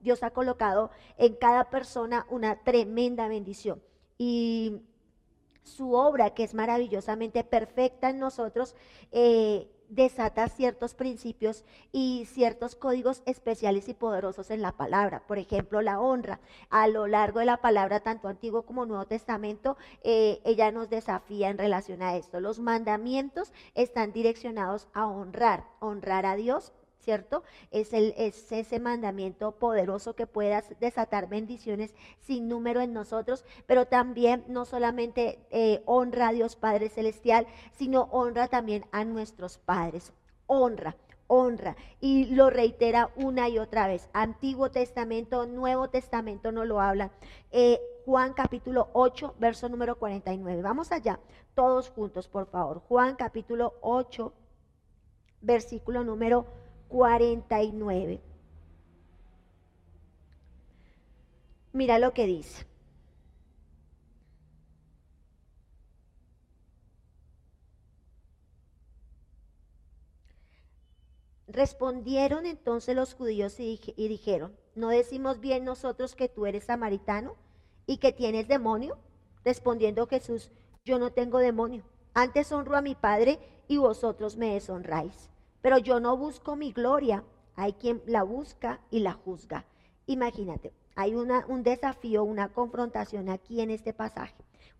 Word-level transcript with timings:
Dios 0.00 0.22
ha 0.22 0.30
colocado 0.30 0.90
en 1.16 1.34
cada 1.34 1.70
persona 1.70 2.26
una 2.30 2.56
tremenda 2.62 3.28
bendición. 3.28 3.82
Y 4.18 4.82
su 5.62 5.94
obra, 5.94 6.30
que 6.30 6.44
es 6.44 6.54
maravillosamente 6.54 7.44
perfecta 7.44 8.10
en 8.10 8.18
nosotros, 8.18 8.74
eh, 9.12 9.70
desata 9.90 10.48
ciertos 10.48 10.94
principios 10.94 11.64
y 11.92 12.26
ciertos 12.26 12.76
códigos 12.76 13.22
especiales 13.26 13.88
y 13.88 13.94
poderosos 13.94 14.50
en 14.50 14.62
la 14.62 14.72
palabra. 14.72 15.24
Por 15.26 15.38
ejemplo, 15.38 15.82
la 15.82 16.00
honra. 16.00 16.40
A 16.70 16.86
lo 16.86 17.06
largo 17.06 17.40
de 17.40 17.46
la 17.46 17.58
palabra, 17.58 18.00
tanto 18.00 18.28
Antiguo 18.28 18.62
como 18.62 18.86
Nuevo 18.86 19.06
Testamento, 19.06 19.76
eh, 20.02 20.40
ella 20.44 20.70
nos 20.70 20.88
desafía 20.90 21.50
en 21.50 21.58
relación 21.58 22.02
a 22.02 22.16
esto. 22.16 22.40
Los 22.40 22.60
mandamientos 22.60 23.52
están 23.74 24.12
direccionados 24.12 24.88
a 24.94 25.06
honrar, 25.06 25.64
honrar 25.80 26.24
a 26.24 26.36
Dios 26.36 26.72
¿cierto? 27.00 27.42
Es, 27.70 27.92
ese 27.92 28.78
mandamiento 28.78 29.52
poderoso 29.52 30.14
que 30.14 30.26
pueda 30.26 30.62
desatar 30.78 31.28
bendiciones 31.28 31.94
sin 32.20 32.48
número 32.48 32.80
en 32.80 32.92
nosotros, 32.92 33.44
pero 33.66 33.86
también 33.86 34.44
no 34.48 34.64
solamente 34.64 35.38
eh, 35.50 35.82
honra 35.86 36.28
a 36.28 36.32
Dios 36.32 36.56
Padre 36.56 36.88
Celestial, 36.88 37.46
sino 37.72 38.02
honra 38.12 38.48
también 38.48 38.84
a 38.92 39.04
nuestros 39.04 39.58
padres. 39.58 40.12
Honra 40.46 40.96
honra. 41.30 41.76
Y 42.00 42.26
lo 42.26 42.50
reitera 42.50 43.10
una 43.14 43.48
y 43.48 43.60
otra 43.60 43.86
vez. 43.86 44.10
Antiguo 44.12 44.72
Testamento, 44.72 45.46
Nuevo 45.46 45.88
Testamento 45.88 46.50
no 46.50 46.64
lo 46.64 46.80
habla. 46.80 47.12
Eh, 47.52 47.80
Juan 48.04 48.32
capítulo 48.32 48.88
8, 48.94 49.36
verso 49.38 49.68
número 49.68 49.96
49. 49.96 50.60
Vamos 50.62 50.90
allá, 50.90 51.20
todos 51.54 51.88
juntos, 51.90 52.26
por 52.26 52.46
favor. 52.46 52.82
Juan 52.88 53.14
capítulo 53.14 53.74
8, 53.82 54.32
versículo 55.40 56.02
número 56.02 56.42
49. 56.42 56.69
Mira 61.72 61.98
lo 61.98 62.12
que 62.12 62.26
dice. 62.26 62.66
Respondieron 71.46 72.46
entonces 72.46 72.94
los 72.94 73.14
judíos 73.14 73.58
y, 73.58 73.78
dijeron, 73.96 74.56
¿no 74.76 74.88
decimos 74.88 75.40
bien 75.40 75.64
nosotros 75.64 76.14
que 76.14 76.28
tú 76.28 76.46
eres 76.46 76.64
samaritano 76.64 77.34
y 77.86 77.96
que 77.96 78.12
tienes 78.12 78.46
demonio? 78.46 78.98
Respondiendo 79.44 80.06
Jesús, 80.06 80.50
yo 80.84 81.00
no 81.00 81.12
tengo 81.12 81.38
demonio, 81.38 81.82
antes 82.14 82.52
honro 82.52 82.76
a 82.76 82.82
mi 82.82 82.94
Padre 82.94 83.40
y 83.66 83.78
vosotros 83.78 84.36
me 84.36 84.54
deshonráis. 84.54 85.28
Pero 85.62 85.78
yo 85.78 86.00
no 86.00 86.16
busco 86.16 86.56
mi 86.56 86.72
gloria, 86.72 87.24
hay 87.54 87.74
quien 87.74 88.02
la 88.06 88.22
busca 88.22 88.80
y 88.90 89.00
la 89.00 89.12
juzga. 89.12 89.66
Imagínate, 90.06 90.72
hay 90.96 91.14
una, 91.14 91.44
un 91.46 91.62
desafío, 91.62 92.24
una 92.24 92.48
confrontación 92.48 93.28
aquí 93.28 93.60
en 93.60 93.70
este 93.70 93.92
pasaje. 93.92 94.34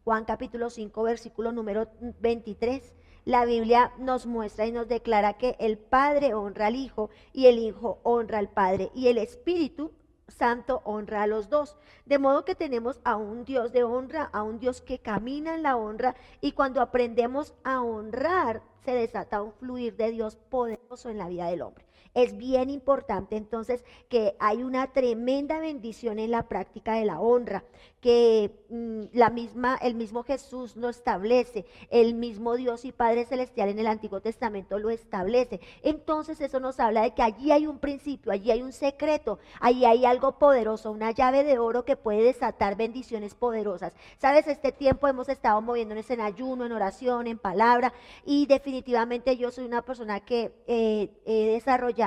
Juan 0.05 0.25
capítulo 0.25 0.71
5, 0.71 1.03
versículo 1.03 1.53
número 1.53 1.89
23. 2.21 2.95
La 3.27 3.45
Biblia 3.45 3.93
nos 3.99 4.27
muestra 4.27 4.67
y 4.67 4.73
nos 4.73 4.89
declara 4.89 5.35
que 5.35 5.57
el 5.61 5.77
Padre 5.77 6.33
honra 6.35 6.69
al 6.69 6.77
Hijo 6.77 7.11
y 7.35 7.47
el 7.47 7.59
Hijo 7.59 8.01
honra 8.03 8.39
al 8.39 8.49
Padre 8.49 8.91
y 8.95 9.09
el 9.09 9.19
Espíritu 9.19 9.93
Santo 10.31 10.83
honra 10.85 11.23
a 11.23 11.27
los 11.27 11.49
dos. 11.49 11.77
De 12.07 12.19
modo 12.19 12.45
que 12.45 12.55
tenemos 12.55 13.01
a 13.05 13.17
un 13.17 13.45
Dios 13.45 13.73
de 13.73 13.85
honra, 13.85 14.31
a 14.33 14.43
un 14.43 14.59
Dios 14.59 14.81
que 14.81 14.99
camina 14.99 15.55
en 15.55 15.63
la 15.63 15.77
honra 15.77 16.15
y 16.41 16.53
cuando 16.53 16.81
aprendemos 16.81 17.55
a 17.65 17.83
honrar 17.83 18.63
se 18.85 18.93
desata 18.93 19.43
un 19.43 19.53
fluir 19.53 19.97
de 19.97 20.11
Dios 20.11 20.37
poderoso 20.37 21.11
en 21.11 21.19
la 21.19 21.29
vida 21.29 21.47
del 21.47 21.63
hombre. 21.63 21.90
Es 22.13 22.37
bien 22.37 22.71
importante 22.71 23.37
entonces 23.37 23.85
que 24.09 24.35
hay 24.41 24.65
una 24.65 24.93
tremenda 24.93 25.61
bendición 25.61 26.19
en 26.19 26.33
la 26.33 26.49
práctica 26.49 26.95
de 26.95 27.05
la 27.05 27.21
honra, 27.21 27.63
que 28.01 28.51
mm, 28.69 29.17
la 29.17 29.31
misma, 29.31 29.77
el 29.77 29.95
mismo 29.95 30.25
Jesús 30.25 30.75
lo 30.75 30.89
establece, 30.89 31.67
el 31.89 32.15
mismo 32.15 32.57
Dios 32.57 32.85
y 32.85 32.91
Padre 32.91 33.27
Celestial 33.27 33.69
en 33.69 33.79
el 33.79 33.87
Antiguo 33.87 34.21
Testamento 34.21 34.79
lo 34.81 34.91
establece. 34.91 35.61
Entonces 35.83 36.41
eso 36.41 36.59
nos 36.59 36.81
habla 36.81 37.03
de 37.03 37.15
que 37.15 37.23
allí 37.23 37.53
hay 37.53 37.69
un 37.69 37.79
principio, 37.79 38.33
allí 38.33 38.51
hay 38.51 38.63
un 38.63 38.73
secreto, 38.73 39.39
allí 39.61 39.85
hay 39.85 40.05
algo 40.05 40.37
poderoso, 40.39 40.91
una 40.91 41.13
llave 41.13 41.45
de 41.45 41.61
oro 41.61 41.85
que 41.85 41.97
puede 41.97 42.25
desatar 42.25 42.77
bendiciones 42.77 43.37
poderosas. 43.37 43.95
Sabes, 44.19 44.49
este 44.49 44.73
tiempo 44.73 45.07
hemos 45.07 45.29
estado 45.29 45.61
moviéndonos 45.63 46.11
en 46.11 46.23
ayuno, 46.23 46.67
en 46.67 46.73
oración, 46.73 47.29
en 47.29 47.39
palabra, 47.39 47.93
y 48.25 48.47
definitivamente 48.47 49.37
yo 49.37 49.53
soy 49.53 49.65
una 49.65 49.83
persona 49.83 50.21
que 50.21 50.53
eh, 50.67 51.11
he 51.25 51.53
desarrollado 51.53 52.00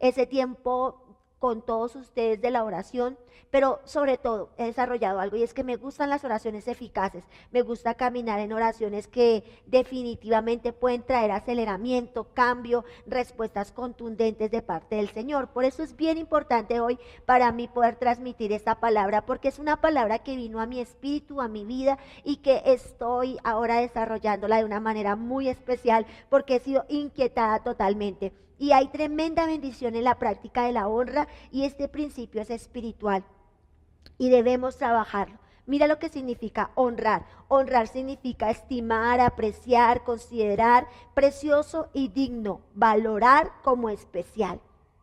ese 0.00 0.26
tiempo 0.26 1.08
con 1.38 1.62
todos 1.62 1.94
ustedes 1.96 2.40
de 2.40 2.50
la 2.50 2.64
oración, 2.64 3.16
pero 3.50 3.80
sobre 3.84 4.18
todo 4.18 4.50
he 4.58 4.64
desarrollado 4.64 5.20
algo 5.20 5.36
y 5.36 5.42
es 5.42 5.54
que 5.54 5.64
me 5.64 5.76
gustan 5.76 6.10
las 6.10 6.24
oraciones 6.24 6.68
eficaces, 6.68 7.24
me 7.50 7.62
gusta 7.62 7.94
caminar 7.94 8.40
en 8.40 8.52
oraciones 8.52 9.08
que 9.08 9.44
definitivamente 9.66 10.72
pueden 10.72 11.02
traer 11.02 11.30
aceleramiento, 11.30 12.28
cambio, 12.34 12.84
respuestas 13.06 13.72
contundentes 13.72 14.50
de 14.50 14.62
parte 14.62 14.96
del 14.96 15.08
Señor. 15.08 15.48
Por 15.48 15.64
eso 15.64 15.82
es 15.82 15.96
bien 15.96 16.18
importante 16.18 16.80
hoy 16.80 16.98
para 17.24 17.52
mí 17.52 17.68
poder 17.68 17.96
transmitir 17.96 18.52
esta 18.52 18.80
palabra, 18.80 19.24
porque 19.24 19.48
es 19.48 19.58
una 19.58 19.80
palabra 19.80 20.18
que 20.18 20.36
vino 20.36 20.60
a 20.60 20.66
mi 20.66 20.80
espíritu, 20.80 21.40
a 21.40 21.48
mi 21.48 21.64
vida 21.64 21.98
y 22.24 22.38
que 22.38 22.62
estoy 22.66 23.38
ahora 23.44 23.80
desarrollándola 23.80 24.58
de 24.58 24.64
una 24.64 24.80
manera 24.80 25.16
muy 25.16 25.48
especial 25.48 26.06
porque 26.28 26.56
he 26.56 26.60
sido 26.60 26.84
inquietada 26.88 27.62
totalmente. 27.62 28.47
Y 28.58 28.72
hay 28.72 28.88
tremenda 28.88 29.46
bendición 29.46 29.94
en 29.94 30.04
la 30.04 30.18
práctica 30.18 30.64
de 30.64 30.72
la 30.72 30.88
honra 30.88 31.28
y 31.50 31.64
este 31.64 31.88
principio 31.88 32.42
es 32.42 32.50
espiritual 32.50 33.24
y 34.18 34.30
debemos 34.30 34.76
trabajarlo. 34.76 35.38
Mira 35.66 35.86
lo 35.86 35.98
que 35.98 36.08
significa 36.08 36.70
honrar. 36.74 37.26
Honrar 37.46 37.88
significa 37.88 38.50
estimar, 38.50 39.20
apreciar, 39.20 40.02
considerar 40.02 40.88
precioso 41.14 41.88
y 41.92 42.08
digno, 42.08 42.62
valorar 42.74 43.52
como 43.62 43.90
especial. 43.90 44.60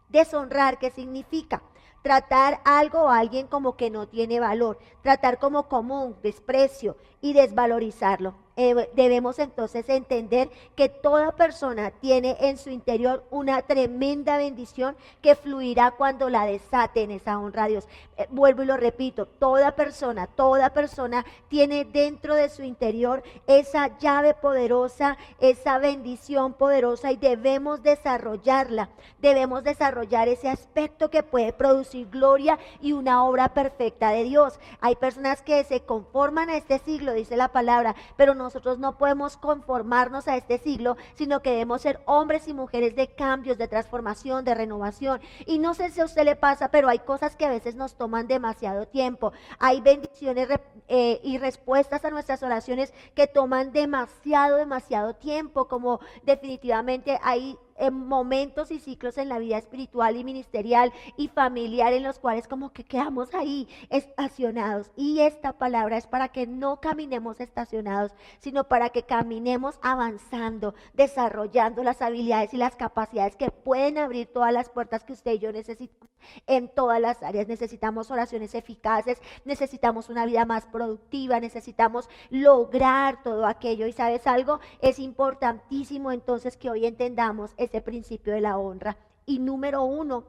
Deshonrar, 0.09 0.79
¿qué 0.79 0.91
significa? 0.91 1.61
Tratar 2.01 2.61
algo 2.66 3.03
o 3.03 3.09
alguien 3.09 3.47
como 3.47 3.77
que 3.77 3.89
no 3.89 4.07
tiene 4.07 4.39
valor, 4.39 4.79
tratar 5.01 5.39
como 5.39 5.67
común, 5.67 6.16
desprecio 6.22 6.97
y 7.22 7.33
desvalorizarlo. 7.33 8.44
Eh, 8.57 8.89
debemos 8.93 9.38
entonces 9.39 9.88
entender 9.89 10.49
que 10.75 10.88
toda 10.88 11.33
persona 11.33 11.91
tiene 11.91 12.38
en 12.39 12.57
su 12.57 12.69
interior 12.69 13.25
una 13.29 13.61
tremenda 13.63 14.38
bendición 14.38 14.95
que 15.21 15.35
fluirá 15.35 15.91
cuando 15.91 16.29
la 16.29 16.45
desate 16.45 17.03
en 17.03 17.11
esa 17.11 17.38
honra 17.38 17.66
a 17.66 17.67
Dios. 17.67 17.88
Eh, 18.16 18.27
vuelvo 18.29 18.63
y 18.63 18.67
lo 18.67 18.77
repito, 18.77 19.25
toda 19.25 19.75
persona, 19.75 20.27
toda 20.27 20.69
persona 20.69 21.25
tiene 21.49 21.83
dentro 21.83 22.33
de 22.33 22.47
su 22.47 22.63
interior 22.63 23.23
esa 23.45 23.97
llave 23.99 24.33
poderosa, 24.33 25.17
esa 25.41 25.77
bendición 25.77 26.53
poderosa 26.53 27.11
y 27.11 27.17
debemos 27.17 27.83
desarrollarla. 27.83 28.89
Debemos 29.19 29.66
desarrollar 29.66 30.29
ese 30.29 30.47
aspecto 30.47 31.09
que 31.09 31.23
puede 31.23 31.51
producir 31.51 32.09
gloria 32.09 32.57
y 32.79 32.93
una 32.93 33.25
obra 33.25 33.49
perfecta 33.49 34.11
de 34.11 34.23
Dios. 34.23 34.59
Hay 34.79 34.95
personas 34.95 35.41
que 35.41 35.61
se 35.66 35.81
conforman 35.81 36.49
a 36.49 36.57
este 36.57 36.79
siglo, 36.79 37.11
dice 37.11 37.35
la 37.35 37.49
palabra, 37.49 37.95
pero 38.16 38.33
no 38.33 38.44
nosotros 38.45 38.79
no 38.79 38.97
podemos 38.97 39.38
conformarnos 39.38 40.28
a 40.28 40.38
este 40.38 40.57
siglo, 40.57 40.97
sino 41.16 41.41
que 41.41 41.51
debemos 41.51 41.81
ser 41.81 42.00
hombres 42.06 42.47
y 42.47 42.53
mujeres 42.53 42.95
de 42.95 43.07
cambios, 43.07 43.57
de 43.57 43.67
transformación, 43.67 44.45
de 44.45 44.56
renovación. 44.56 45.19
Y 45.45 45.59
no 45.59 45.73
sé 45.73 45.89
si 45.89 46.01
a 46.01 46.06
usted 46.06 46.23
le 46.23 46.35
pasa, 46.35 46.69
pero 46.69 46.88
hay 46.88 47.00
cosas 47.00 47.35
que 47.35 47.45
a 47.45 47.50
veces 47.50 47.75
nos 47.75 47.95
toman 47.95 48.28
demasiado 48.28 48.88
tiempo. 48.88 49.34
Hay 49.59 49.81
bendiciones 49.81 50.47
eh, 50.88 51.19
y 51.23 51.38
respuestas 51.39 52.05
a 52.05 52.11
nuestras 52.11 52.44
oraciones 52.44 52.94
que 53.16 53.28
toman 53.28 53.72
demasiado, 53.72 54.57
demasiado 54.57 55.16
tiempo, 55.16 55.67
como 55.67 56.00
definitivamente 56.23 57.19
hay 57.23 57.57
en 57.78 58.08
momentos 58.08 58.72
y 58.72 58.80
ciclos 58.80 59.18
en 59.18 59.30
la 59.30 59.40
vida 59.40 59.58
espiritual 59.58 60.18
y 60.18 60.24
ministerial 60.24 60.94
y 61.18 61.28
familiar 61.28 61.94
en 61.94 62.03
los 62.03 62.19
cuales 62.19 62.47
como 62.47 62.72
que 62.72 62.84
quedamos 62.84 63.34
ahí 63.34 63.67
estacionados. 63.90 64.91
Y 64.96 65.20
esta 65.20 65.53
palabra 65.53 65.97
es 65.97 66.08
para 66.08 66.29
que 66.29 66.47
no 66.47 66.79
caminemos 66.79 67.40
estacionados, 67.40 68.14
sino 68.40 68.66
para 68.66 68.90
que 68.90 69.03
caminemos 69.03 69.79
avanzando, 69.82 70.76
desarrollando 70.94 71.84
las 71.84 72.02
habilidades 72.02 72.53
y 72.53 72.58
las 72.58 72.76
capacidades 72.76 73.35
que 73.35 73.52
pueden 73.52 73.97
abrir 73.97 74.28
todas 74.28 74.53
las 74.53 74.70
puertas 74.70 75.03
que 75.03 75.14
usted 75.14 75.34
y 75.34 75.40
yo 75.40 75.52
necesitamos 75.52 76.15
en 76.47 76.69
todas 76.69 76.99
las 76.99 77.23
áreas. 77.23 77.47
Necesitamos 77.47 78.11
oraciones 78.11 78.55
eficaces, 78.55 79.22
necesitamos 79.43 80.09
una 80.09 80.25
vida 80.25 80.45
más 80.45 80.66
productiva, 80.66 81.39
necesitamos 81.39 82.09
lograr 82.29 83.23
todo 83.23 83.45
aquello. 83.45 83.87
Y 83.87 83.93
sabes 83.93 84.27
algo, 84.27 84.59
es 84.81 84.99
importantísimo 84.99 86.11
entonces 86.11 86.57
que 86.57 86.69
hoy 86.69 86.85
entendamos 86.85 87.53
ese 87.57 87.81
principio 87.81 88.33
de 88.33 88.41
la 88.41 88.57
honra. 88.57 88.97
Y 89.25 89.39
número 89.39 89.83
uno, 89.83 90.25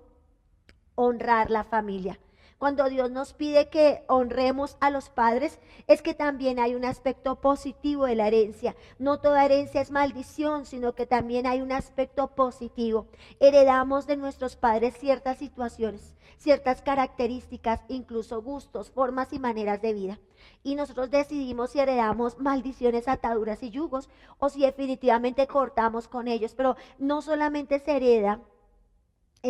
honrar 0.94 1.50
la 1.50 1.64
familia. 1.64 2.18
Cuando 2.58 2.88
Dios 2.88 3.10
nos 3.10 3.34
pide 3.34 3.68
que 3.68 4.02
honremos 4.08 4.78
a 4.80 4.90
los 4.90 5.10
padres, 5.10 5.60
es 5.86 6.00
que 6.00 6.14
también 6.14 6.58
hay 6.58 6.74
un 6.74 6.86
aspecto 6.86 7.38
positivo 7.42 8.06
de 8.06 8.14
la 8.14 8.28
herencia. 8.28 8.74
No 8.98 9.20
toda 9.20 9.44
herencia 9.44 9.82
es 9.82 9.90
maldición, 9.90 10.64
sino 10.64 10.94
que 10.94 11.04
también 11.04 11.46
hay 11.46 11.60
un 11.60 11.70
aspecto 11.70 12.28
positivo. 12.28 13.08
Heredamos 13.40 14.06
de 14.06 14.16
nuestros 14.16 14.56
padres 14.56 14.96
ciertas 14.96 15.36
situaciones, 15.36 16.16
ciertas 16.38 16.80
características, 16.80 17.82
incluso 17.88 18.40
gustos, 18.40 18.90
formas 18.90 19.34
y 19.34 19.38
maneras 19.38 19.82
de 19.82 19.92
vida. 19.92 20.18
Y 20.62 20.76
nosotros 20.76 21.10
decidimos 21.10 21.72
si 21.72 21.80
heredamos 21.80 22.38
maldiciones, 22.38 23.06
ataduras 23.06 23.62
y 23.62 23.68
yugos 23.68 24.08
o 24.38 24.48
si 24.48 24.62
definitivamente 24.62 25.46
cortamos 25.46 26.08
con 26.08 26.26
ellos. 26.26 26.54
Pero 26.54 26.76
no 26.98 27.20
solamente 27.20 27.80
se 27.80 27.96
hereda 27.96 28.40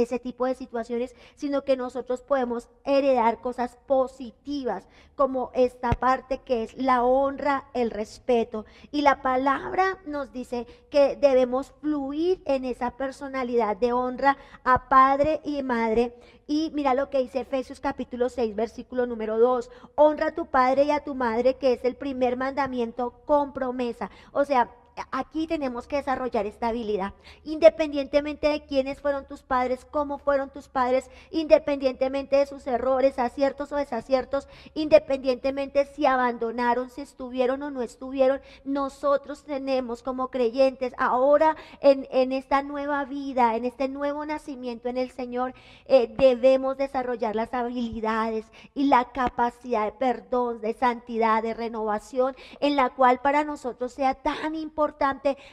ese 0.03 0.19
tipo 0.19 0.47
de 0.47 0.55
situaciones, 0.55 1.15
sino 1.35 1.65
que 1.65 1.77
nosotros 1.77 2.23
podemos 2.23 2.69
heredar 2.85 3.41
cosas 3.41 3.79
positivas, 3.87 4.87
como 5.15 5.51
esta 5.55 5.91
parte 5.91 6.39
que 6.39 6.63
es 6.63 6.77
la 6.77 7.03
honra, 7.03 7.65
el 7.75 7.91
respeto. 7.91 8.67
Y 8.91 9.03
la 9.03 9.23
palabra 9.23 9.99
nos 10.07 10.33
dice 10.33 10.67
que 10.91 11.17
debemos 11.17 11.73
fluir 11.81 12.43
en 12.45 12.65
esa 12.65 12.93
personalidad 12.93 13.77
de 13.77 13.93
honra 13.93 14.37
a 14.65 14.89
padre 14.89 15.41
y 15.45 15.63
madre. 15.63 16.15
Y 16.47 16.71
mira 16.75 16.95
lo 16.95 17.11
que 17.11 17.19
dice 17.19 17.41
Efesios 17.41 17.81
capítulo 17.81 18.29
6, 18.29 18.55
versículo 18.55 19.07
número 19.07 19.39
2. 19.39 19.71
Honra 19.97 20.29
a 20.29 20.35
tu 20.35 20.47
padre 20.47 20.85
y 20.85 20.91
a 20.91 21.03
tu 21.03 21.15
madre, 21.15 21.55
que 21.55 21.73
es 21.73 21.85
el 21.85 21.97
primer 21.97 22.37
mandamiento 22.37 23.23
con 23.25 23.53
promesa. 23.53 24.11
O 24.33 24.45
sea, 24.45 24.71
aquí 25.11 25.47
tenemos 25.47 25.87
que 25.87 25.97
desarrollar 25.97 26.47
esta 26.47 26.69
habilidad. 26.69 27.13
Independientemente 27.45 28.49
de 28.49 28.65
quiénes 28.65 29.01
fueron 29.01 29.27
tus 29.27 29.43
padres, 29.43 29.87
cómo 29.91 30.19
fueron 30.19 30.51
tus 30.51 30.69
padres, 30.69 31.11
independientemente 31.31 32.37
de 32.37 32.47
sus 32.47 32.67
errores, 32.67 33.19
aciertos 33.19 33.73
o 33.73 33.77
desaciertos, 33.77 34.49
independientemente 34.75 35.87
si 35.87 36.07
abandonaron, 36.07 36.91
si 36.91 37.03
estuvieron 37.03 37.63
o 37.63 37.71
no 37.71 37.83
estuvieron, 37.83 38.41
nosotros 38.65 39.45
tenemos 39.45 40.03
como 40.03 40.29
creyentes 40.29 40.95
ahora 40.99 41.57
en, 41.81 42.33
esta 42.33 42.63
nueva 42.63 43.05
vida, 43.05 43.57
en 43.57 43.65
este 43.65 43.89
nuevo 43.89 44.25
nacimiento 44.25 44.89
en 44.89 44.97
el 44.97 45.11
Señor, 45.11 45.55
eh, 45.87 46.13
debemos 46.17 46.77
desarrollar 46.77 47.37
las 47.37 47.53
habilidades 47.55 48.47
y 48.75 48.85
la 48.85 49.13
capacidad 49.13 49.87
de 49.87 49.93
perdón, 49.93 50.61
de 50.61 50.75
santidad, 50.75 51.43
de 51.43 51.55
renovación, 51.55 52.35
en 52.61 52.77
la 52.77 52.91
cual 52.91 53.21
para 53.21 53.45
nosotros 53.45 53.93
sea 53.93 54.15
tan 54.15 54.55
importante 54.55 54.86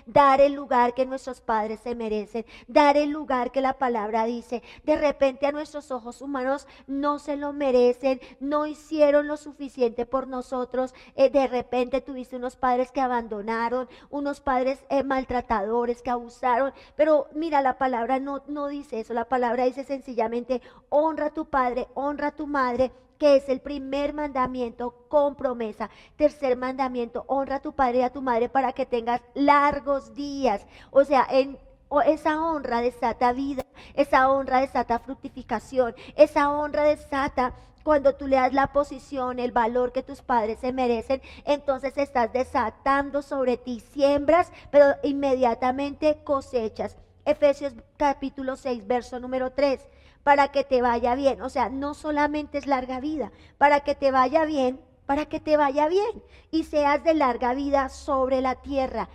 dar 0.06 0.41
el 0.41 0.53
lugar 0.53 0.94
que 0.94 1.06
nuestros 1.06 1.41
padres 1.41 1.80
se 1.80 1.95
merecen, 1.95 2.45
dar 2.68 2.97
el 2.97 3.09
lugar 3.09 3.51
que 3.51 3.62
la 3.62 3.74
palabra 3.74 4.25
dice. 4.25 4.62
De 4.83 4.95
repente 4.95 5.47
a 5.47 5.51
nuestros 5.51 5.91
ojos 5.91 6.21
humanos 6.21 6.68
no 6.88 7.19
se 7.19 7.38
lo 7.38 7.53
merecen, 7.53 8.19
no 8.39 8.68
hicieron 8.68 9.27
lo 9.27 9.38
suficiente 9.38 10.06
por 10.06 10.27
nosotros. 10.27 10.94
Eh, 11.15 11.30
de 11.30 11.47
repente 11.47 12.01
tuviste 12.01 12.35
unos 12.35 12.56
padres 12.56 12.91
que 12.91 13.01
abandonaron, 13.01 13.88
unos 14.09 14.41
padres 14.41 14.83
eh, 14.89 15.03
maltratadores 15.03 16.01
que 16.01 16.09
abusaron. 16.09 16.74
Pero 16.95 17.27
mira, 17.33 17.62
la 17.62 17.77
palabra 17.77 18.19
no, 18.19 18.44
no 18.47 18.68
dice 18.68 19.00
eso, 19.00 19.13
la 19.13 19.25
palabra 19.25 19.65
dice 19.65 19.83
sencillamente, 19.83 20.62
honra 20.89 21.27
a 21.27 21.33
tu 21.33 21.45
padre, 21.45 21.88
honra 21.94 22.27
a 22.27 22.36
tu 22.36 22.47
madre 22.47 22.91
que 23.23 23.37
es 23.37 23.47
el 23.47 23.61
primer 23.61 24.13
mandamiento 24.13 25.07
con 25.07 25.35
promesa. 25.35 25.89
Tercer 26.17 26.57
mandamiento, 26.57 27.23
honra 27.27 27.55
a 27.55 27.61
tu 27.61 27.71
padre 27.71 27.99
y 27.99 28.01
a 28.01 28.11
tu 28.11 28.21
madre 28.21 28.49
para 28.49 28.73
que 28.73 28.85
tengas 28.85 29.21
largos 29.33 30.13
días. 30.13 30.67
O 30.91 31.05
sea, 31.05 31.25
en 31.31 31.57
esa 32.05 32.43
honra 32.45 32.81
desata 32.81 33.31
vida, 33.31 33.63
esa 33.93 34.29
honra 34.29 34.59
desata 34.59 34.99
fructificación, 34.99 35.95
esa 36.17 36.51
honra 36.51 36.83
desata 36.83 37.53
cuando 37.83 38.13
tú 38.15 38.27
le 38.27 38.35
das 38.35 38.51
la 38.51 38.73
posición, 38.73 39.39
el 39.39 39.53
valor 39.53 39.93
que 39.93 40.03
tus 40.03 40.21
padres 40.21 40.59
se 40.59 40.73
merecen, 40.73 41.21
entonces 41.45 41.97
estás 41.97 42.33
desatando 42.33 43.21
sobre 43.21 43.55
ti, 43.55 43.79
siembras, 43.79 44.51
pero 44.69 44.97
inmediatamente 45.01 46.25
cosechas. 46.25 46.97
Efesios 47.23 47.73
capítulo 47.95 48.57
6, 48.57 48.85
verso 48.85 49.17
número 49.21 49.53
3 49.53 49.92
para 50.23 50.49
que 50.49 50.63
te 50.63 50.81
vaya 50.81 51.15
bien. 51.15 51.41
O 51.41 51.49
sea, 51.49 51.69
no 51.69 51.93
solamente 51.93 52.57
es 52.57 52.67
larga 52.67 52.99
vida, 52.99 53.31
para 53.57 53.81
que 53.81 53.95
te 53.95 54.11
vaya 54.11 54.45
bien, 54.45 54.79
para 55.05 55.25
que 55.25 55.39
te 55.39 55.57
vaya 55.57 55.87
bien 55.87 56.23
y 56.51 56.63
seas 56.63 57.03
de 57.03 57.13
larga 57.13 57.53
vida 57.53 57.89
sobre 57.89 58.41
la 58.41 58.55
tierra. 58.55 59.09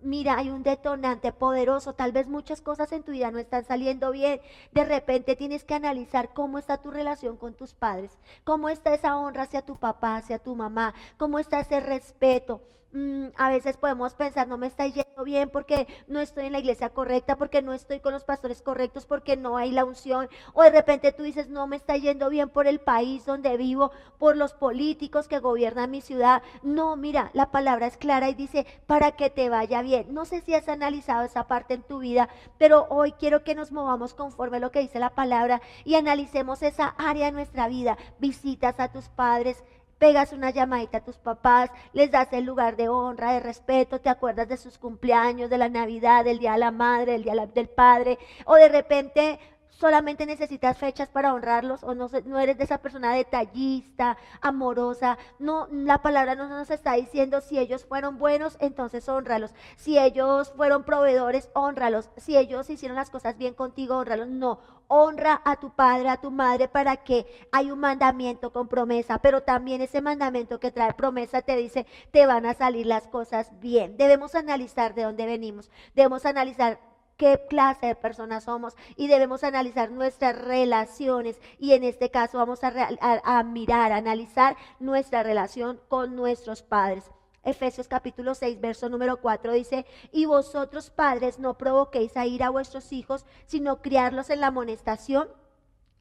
Mira, 0.00 0.36
hay 0.36 0.50
un 0.50 0.64
detonante 0.64 1.32
poderoso. 1.32 1.92
Tal 1.92 2.10
vez 2.10 2.26
muchas 2.26 2.60
cosas 2.60 2.90
en 2.90 3.04
tu 3.04 3.12
vida 3.12 3.30
no 3.30 3.38
están 3.38 3.64
saliendo 3.64 4.10
bien. 4.10 4.40
De 4.72 4.84
repente 4.84 5.36
tienes 5.36 5.64
que 5.64 5.74
analizar 5.74 6.32
cómo 6.32 6.58
está 6.58 6.78
tu 6.78 6.90
relación 6.90 7.36
con 7.36 7.54
tus 7.54 7.72
padres, 7.72 8.18
cómo 8.42 8.68
está 8.68 8.92
esa 8.94 9.16
honra 9.16 9.44
hacia 9.44 9.62
tu 9.62 9.76
papá, 9.76 10.16
hacia 10.16 10.40
tu 10.40 10.56
mamá, 10.56 10.92
cómo 11.18 11.38
está 11.38 11.60
ese 11.60 11.78
respeto. 11.78 12.62
Mm, 12.94 13.28
a 13.36 13.48
veces 13.48 13.78
podemos 13.78 14.12
pensar, 14.12 14.46
no 14.48 14.58
me 14.58 14.66
está 14.66 14.86
yendo 14.86 15.24
bien 15.24 15.48
porque 15.48 15.86
no 16.08 16.20
estoy 16.20 16.46
en 16.46 16.52
la 16.52 16.58
iglesia 16.58 16.90
correcta, 16.90 17.36
porque 17.36 17.62
no 17.62 17.72
estoy 17.72 18.00
con 18.00 18.12
los 18.12 18.24
pastores 18.24 18.60
correctos, 18.60 19.06
porque 19.06 19.34
no 19.36 19.56
hay 19.56 19.70
la 19.70 19.86
unción. 19.86 20.28
O 20.52 20.62
de 20.62 20.70
repente 20.70 21.12
tú 21.12 21.22
dices, 21.22 21.48
no 21.48 21.66
me 21.66 21.76
está 21.76 21.96
yendo 21.96 22.28
bien 22.28 22.50
por 22.50 22.66
el 22.66 22.80
país 22.80 23.24
donde 23.24 23.56
vivo, 23.56 23.92
por 24.18 24.36
los 24.36 24.52
políticos 24.52 25.26
que 25.26 25.38
gobiernan 25.38 25.90
mi 25.90 26.02
ciudad. 26.02 26.42
No, 26.62 26.96
mira, 26.96 27.30
la 27.32 27.50
palabra 27.50 27.86
es 27.86 27.96
clara 27.96 28.28
y 28.28 28.34
dice, 28.34 28.66
para 28.86 29.12
que 29.12 29.30
te 29.30 29.48
vaya 29.48 29.80
bien. 29.80 30.12
No 30.12 30.26
sé 30.26 30.42
si 30.42 30.54
has 30.54 30.68
analizado 30.68 31.22
esa 31.22 31.48
parte 31.48 31.74
en 31.74 31.82
tu 31.82 32.00
vida, 32.00 32.28
pero 32.58 32.86
hoy 32.90 33.12
quiero 33.12 33.42
que 33.42 33.54
nos 33.54 33.72
movamos 33.72 34.12
conforme 34.12 34.58
a 34.58 34.60
lo 34.60 34.70
que 34.70 34.80
dice 34.80 34.98
la 34.98 35.14
palabra 35.14 35.62
y 35.84 35.94
analicemos 35.94 36.62
esa 36.62 36.88
área 36.98 37.26
de 37.26 37.32
nuestra 37.32 37.68
vida. 37.68 37.96
Visitas 38.18 38.78
a 38.80 38.92
tus 38.92 39.08
padres, 39.08 39.64
pegas 40.02 40.32
una 40.32 40.50
llamadita 40.50 40.98
a 40.98 41.04
tus 41.04 41.16
papás, 41.16 41.70
les 41.92 42.10
das 42.10 42.32
el 42.32 42.44
lugar 42.44 42.74
de 42.74 42.88
honra, 42.88 43.34
de 43.34 43.38
respeto, 43.38 44.00
te 44.00 44.08
acuerdas 44.08 44.48
de 44.48 44.56
sus 44.56 44.76
cumpleaños, 44.76 45.48
de 45.48 45.58
la 45.58 45.68
Navidad, 45.68 46.24
del 46.24 46.40
Día 46.40 46.54
de 46.54 46.58
la 46.58 46.72
Madre, 46.72 47.12
del 47.12 47.22
Día 47.22 47.46
del 47.46 47.68
Padre, 47.68 48.18
o 48.44 48.56
de 48.56 48.68
repente 48.68 49.38
solamente 49.72 50.26
necesitas 50.26 50.78
fechas 50.78 51.08
para 51.08 51.34
honrarlos 51.34 51.82
o 51.82 51.94
no, 51.94 52.08
eres 52.38 52.58
de 52.58 52.64
esa 52.64 52.78
persona 52.78 53.14
detallista, 53.14 54.16
amorosa. 54.40 55.18
No, 55.38 55.66
la 55.70 56.02
palabra 56.02 56.34
no 56.34 56.48
nos 56.48 56.70
está 56.70 56.92
diciendo 56.92 57.40
si 57.40 57.58
ellos 57.58 57.84
fueron 57.84 58.18
buenos, 58.18 58.56
entonces 58.60 59.08
honralos. 59.08 59.54
Si 59.76 59.98
ellos 59.98 60.52
fueron 60.56 60.84
proveedores, 60.84 61.50
honralos. 61.54 62.10
Si 62.16 62.36
ellos 62.36 62.70
hicieron 62.70 62.96
las 62.96 63.10
cosas 63.10 63.36
bien 63.38 63.54
contigo, 63.54 63.96
honralos. 63.96 64.28
No, 64.28 64.60
honra 64.88 65.40
a 65.44 65.56
tu 65.56 65.70
padre, 65.70 66.10
a 66.10 66.20
tu 66.20 66.30
madre 66.30 66.68
para 66.68 66.98
que 66.98 67.26
hay 67.50 67.70
un 67.70 67.80
mandamiento 67.80 68.52
con 68.52 68.68
promesa, 68.68 69.18
pero 69.18 69.42
también 69.42 69.80
ese 69.80 70.02
mandamiento 70.02 70.60
que 70.60 70.70
trae 70.70 70.92
promesa 70.92 71.40
te 71.40 71.56
dice, 71.56 71.86
te 72.10 72.26
van 72.26 72.44
a 72.44 72.54
salir 72.54 72.86
las 72.86 73.08
cosas 73.08 73.58
bien. 73.58 73.96
Debemos 73.96 74.34
analizar 74.34 74.94
de 74.94 75.04
dónde 75.04 75.24
venimos, 75.24 75.70
debemos 75.94 76.26
analizar 76.26 76.78
qué 77.22 77.40
clase 77.48 77.86
de 77.86 77.94
personas 77.94 78.42
somos 78.42 78.74
y 78.96 79.06
debemos 79.06 79.44
analizar 79.44 79.92
nuestras 79.92 80.36
relaciones 80.36 81.40
y 81.56 81.72
en 81.72 81.84
este 81.84 82.10
caso 82.10 82.38
vamos 82.38 82.58
a, 82.64 83.42
mirar, 83.44 83.92
analizar 83.92 84.56
nuestra 84.80 85.22
relación 85.22 85.78
con 85.86 86.16
nuestros 86.16 86.64
padres. 86.64 87.04
Efesios 87.44 87.86
capítulo 87.86 88.34
6, 88.34 88.60
verso 88.60 88.88
número 88.88 89.20
4 89.20 89.52
dice, 89.52 89.86
y 90.10 90.24
vosotros 90.24 90.90
padres 90.90 91.38
no 91.38 91.56
provoquéis 91.56 92.16
a 92.16 92.26
ir 92.26 92.42
a 92.42 92.50
vuestros 92.50 92.92
hijos, 92.92 93.24
sino 93.46 93.82
criarlos 93.82 94.28
en 94.28 94.40
la 94.40 94.48
amonestación 94.48 95.28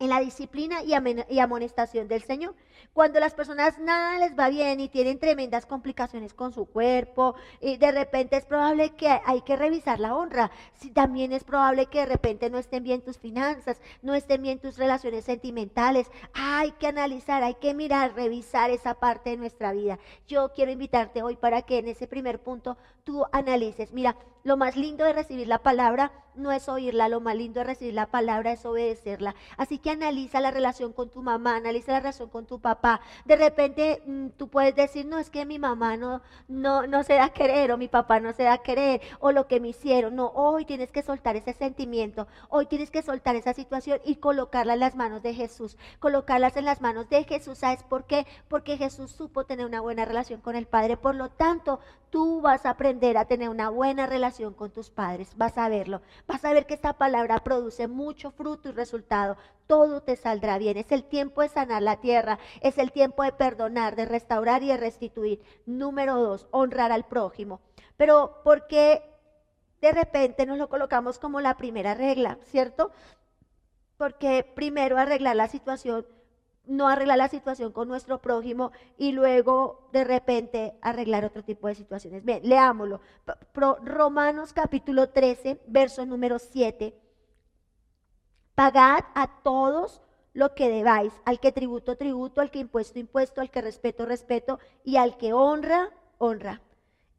en 0.02 0.10
la 0.10 0.20
disciplina 0.20 0.80
y 0.84 1.40
amonestación 1.40 2.08
del 2.08 2.24
Señor. 2.24 2.56
Cuando 2.92 3.20
las 3.20 3.36
personas 3.36 3.78
nada 3.78 4.18
les 4.18 4.38
va 4.38 4.50
bien 4.50 4.80
y 4.80 4.90
tienen 4.90 5.20
tremendas 5.20 5.68
complicaciones 5.68 6.34
con 6.34 6.52
su 6.54 6.66
cuerpo, 6.66 7.36
y 7.62 7.78
de 7.78 7.92
repente 7.92 8.36
es 8.36 8.46
probable 8.46 8.96
que 8.96 9.08
hay 9.08 9.42
que 9.42 9.56
revisar 9.56 10.00
la 10.00 10.16
honra. 10.16 10.50
Si 10.74 10.90
también 10.90 11.32
es 11.32 11.44
probable 11.44 11.86
que 11.86 12.00
de 12.00 12.08
repente 12.08 12.50
no 12.50 12.58
estén 12.58 12.84
bien 12.84 13.02
tus 13.02 13.20
finanzas, 13.20 13.80
no 14.02 14.16
estén 14.16 14.42
bien 14.42 14.60
tus 14.60 14.78
relaciones 14.78 15.24
sentimentales. 15.24 16.10
Hay 16.34 16.72
que 16.72 16.88
analizar, 16.88 17.44
hay 17.44 17.54
que 17.54 17.76
mirar, 17.76 18.16
revisar 18.16 18.72
esa 18.72 18.96
parte 18.96 19.30
de 19.30 19.38
nuestra 19.38 19.72
vida. 19.72 20.00
Yo 20.28 20.52
quiero 20.54 20.72
invitarte 20.72 21.22
hoy 21.22 21.36
para 21.36 21.62
que 21.62 21.78
en 21.78 21.88
ese 21.88 22.08
primer 22.08 22.42
punto 22.42 22.76
tú 23.04 23.24
analices. 23.32 23.94
Mira, 23.94 24.18
lo 24.44 24.58
más 24.58 24.76
lindo 24.76 25.06
de 25.06 25.14
recibir 25.14 25.48
la 25.48 25.60
palabra 25.60 26.12
no 26.36 26.52
es 26.52 26.70
oírla, 26.70 27.10
lo 27.10 27.20
más 27.20 27.36
lindo 27.36 27.60
de 27.60 27.66
recibir 27.66 27.94
la 27.94 28.08
palabra 28.08 28.52
es 28.52 28.66
obedecerla. 28.66 29.36
Así 29.58 29.78
que 29.78 29.92
analiza 29.92 30.40
la 30.40 30.52
relación 30.52 30.94
con 30.94 31.10
tu 31.10 31.22
mamá, 31.22 31.56
analiza 31.58 31.92
la 31.92 32.00
relación 32.00 32.30
con 32.30 32.46
tu 32.46 32.60
papá. 32.60 33.02
De 33.26 33.36
repente 33.36 34.02
mm, 34.06 34.30
tú 34.38 34.48
puedes 34.48 34.76
decir, 34.76 35.06
no, 35.06 35.20
es 35.20 35.30
que 35.30 35.46
mi 35.46 35.60
mamá 35.60 35.98
no, 35.98 36.22
no, 36.48 36.88
no 36.88 37.04
se 37.04 37.16
da 37.16 37.26
a 37.26 37.34
querer 37.34 37.72
o 37.72 37.78
mi 37.78 37.88
papá 37.88 38.20
no 38.20 38.34
se 38.34 38.44
da 38.44 38.54
a 38.54 38.58
querer 38.60 39.02
o 39.20 39.32
lo 39.32 39.48
que 39.48 39.60
me 39.60 39.70
hicieron. 39.70 40.16
No, 40.16 40.28
hoy 40.34 40.66
tienes 40.66 40.92
que 40.92 41.04
soltar 41.04 41.36
ese 41.36 41.54
sentimiento, 41.54 42.28
hoy 42.50 42.66
tienes 42.66 42.92
que 42.92 43.02
soltar 43.02 43.36
esa 43.36 43.54
situación 43.54 44.00
y 44.06 44.16
colocarla 44.16 44.74
en 44.74 44.80
las 44.80 44.96
manos 44.96 45.22
de 45.24 45.34
Jesús, 45.34 45.78
colocarlas 46.00 46.58
en 46.58 46.66
las 46.66 46.82
manos 46.82 47.10
de 47.10 47.24
Jesús. 47.24 47.60
¿Sabes 47.60 47.84
por 47.84 48.06
qué? 48.06 48.26
Porque 48.48 48.78
Jesús 48.78 49.12
supo 49.12 49.46
tener 49.46 49.66
una 49.66 49.82
buena 49.82 50.06
relación 50.06 50.42
con 50.42 50.56
el 50.56 50.66
Padre. 50.66 50.98
Por 50.98 51.16
lo 51.16 51.30
tanto, 51.30 51.80
tú 52.12 52.42
vas 52.42 52.66
a 52.66 52.72
aprender 52.72 53.18
a 53.18 53.26
tener 53.26 53.50
una 53.50 53.70
buena 53.70 54.06
relación 54.06 54.54
con 54.54 54.70
tus 54.70 54.92
padres. 54.92 55.36
Vas 55.38 55.58
a 55.58 55.70
verlo. 55.70 56.02
Vas 56.28 56.46
a 56.46 56.54
ver 56.54 56.68
que 56.68 56.76
esta 56.76 56.94
palabra 56.94 57.40
produce 57.40 57.88
mucho 57.88 58.32
fruto 58.32 58.70
y 58.70 58.74
resultado. 58.74 59.38
Todo 59.66 60.02
te 60.02 60.18
saldrá 60.18 60.58
bien. 60.60 60.78
Es 60.78 60.92
el 60.92 61.06
tiempo 61.06 61.42
de 61.42 61.50
sanar 61.50 61.82
la 61.82 62.02
tierra. 62.02 62.38
Es 62.60 62.78
el 62.78 62.92
tiempo 62.92 63.24
de 63.24 63.32
perdonar, 63.32 63.96
de 63.96 64.06
restaurar 64.06 64.62
y 64.62 64.68
de 64.68 64.78
restituir. 64.78 65.42
Número 65.66 66.18
dos, 66.18 66.48
honrar 66.52 66.92
al 66.92 67.06
prójimo. 67.06 67.62
Pero 67.96 68.42
¿por 68.44 68.68
qué 68.68 69.02
de 69.80 69.92
repente 69.92 70.46
nos 70.46 70.58
lo 70.58 70.70
colocamos 70.70 71.18
como 71.18 71.42
la 71.42 71.58
primera 71.58 71.94
regla, 71.94 72.38
cierto? 72.44 72.92
Porque 73.98 74.44
primero 74.44 74.98
arreglar 74.98 75.38
la 75.38 75.48
situación 75.48 76.06
no 76.72 76.88
arreglar 76.88 77.18
la 77.18 77.28
situación 77.28 77.72
con 77.72 77.88
nuestro 77.88 78.22
prójimo 78.22 78.72
y 78.98 79.12
luego 79.12 79.90
de 79.92 80.04
repente 80.04 80.74
arreglar 80.82 81.26
otro 81.26 81.44
tipo 81.44 81.68
de 81.68 81.76
situaciones. 81.76 82.24
Bien, 82.24 82.42
leámoslo. 82.44 83.02
Romanos 83.84 84.54
capítulo 84.54 85.10
13, 85.10 85.62
verso 85.68 86.06
número 86.06 86.40
7. 86.40 86.98
Pagad 88.56 89.04
a 89.16 89.42
todos 89.44 90.02
lo 90.34 90.56
que 90.56 90.70
debáis, 90.70 91.14
al 91.26 91.40
que 91.40 91.52
tributo, 91.52 91.98
tributo, 91.98 92.40
al 92.40 92.52
que 92.52 92.60
impuesto, 92.60 93.00
impuesto, 93.00 93.42
al 93.42 93.52
que 93.52 93.62
respeto, 93.62 94.06
respeto 94.06 94.60
y 94.86 94.96
al 94.96 95.18
que 95.18 95.34
honra, 95.34 95.92
honra. 96.20 96.62